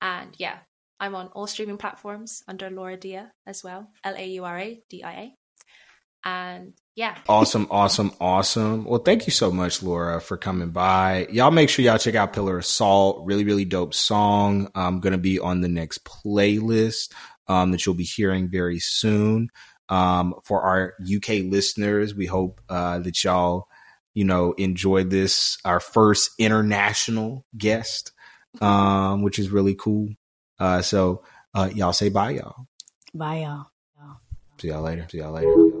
And 0.00 0.34
yeah, 0.38 0.58
I'm 1.00 1.14
on 1.14 1.28
all 1.28 1.46
streaming 1.46 1.78
platforms 1.78 2.42
under 2.48 2.70
Laura 2.70 2.96
Dia 2.96 3.32
as 3.46 3.62
well. 3.62 3.90
L 4.04 4.14
A 4.16 4.26
U 4.26 4.44
R 4.44 4.58
A 4.58 4.82
D 4.88 5.02
I 5.02 5.12
A. 5.12 5.34
And 6.26 6.72
yeah. 6.96 7.16
Awesome, 7.28 7.68
awesome, 7.70 8.10
awesome. 8.20 8.84
Well, 8.84 8.98
thank 9.00 9.26
you 9.26 9.30
so 9.30 9.52
much, 9.52 9.82
Laura, 9.82 10.20
for 10.20 10.36
coming 10.36 10.70
by. 10.70 11.28
Y'all 11.30 11.52
make 11.52 11.68
sure 11.68 11.84
y'all 11.84 11.98
check 11.98 12.16
out 12.16 12.32
Pillar 12.32 12.58
of 12.58 12.66
Salt. 12.66 13.24
Really, 13.24 13.44
really 13.44 13.64
dope 13.64 13.94
song. 13.94 14.68
I'm 14.74 15.00
going 15.00 15.12
to 15.12 15.18
be 15.18 15.38
on 15.38 15.60
the 15.60 15.68
next 15.68 16.04
playlist 16.04 17.12
um, 17.46 17.70
that 17.70 17.86
you'll 17.86 17.94
be 17.94 18.02
hearing 18.02 18.48
very 18.50 18.80
soon. 18.80 19.50
Um, 19.88 20.34
for 20.42 20.62
our 20.62 20.94
UK 21.00 21.44
listeners, 21.44 22.12
we 22.14 22.26
hope 22.26 22.60
uh, 22.68 22.98
that 23.00 23.22
y'all, 23.22 23.68
you 24.14 24.24
know, 24.24 24.52
enjoy 24.52 25.04
this, 25.04 25.58
our 25.64 25.78
first 25.78 26.30
international 26.38 27.44
guest, 27.56 28.10
um, 28.60 29.22
which 29.22 29.38
is 29.38 29.50
really 29.50 29.74
cool. 29.74 30.08
Uh, 30.58 30.82
so 30.82 31.22
uh, 31.54 31.70
y'all 31.74 31.92
say 31.92 32.08
bye, 32.08 32.30
y'all. 32.30 32.66
Bye, 33.14 33.40
y'all. 33.40 33.66
See 34.58 34.68
y'all 34.68 34.82
later. 34.82 35.06
See 35.10 35.18
y'all 35.18 35.32
later. 35.32 35.50
See 35.50 35.52
y'all 35.54 35.66
later. 35.66 35.75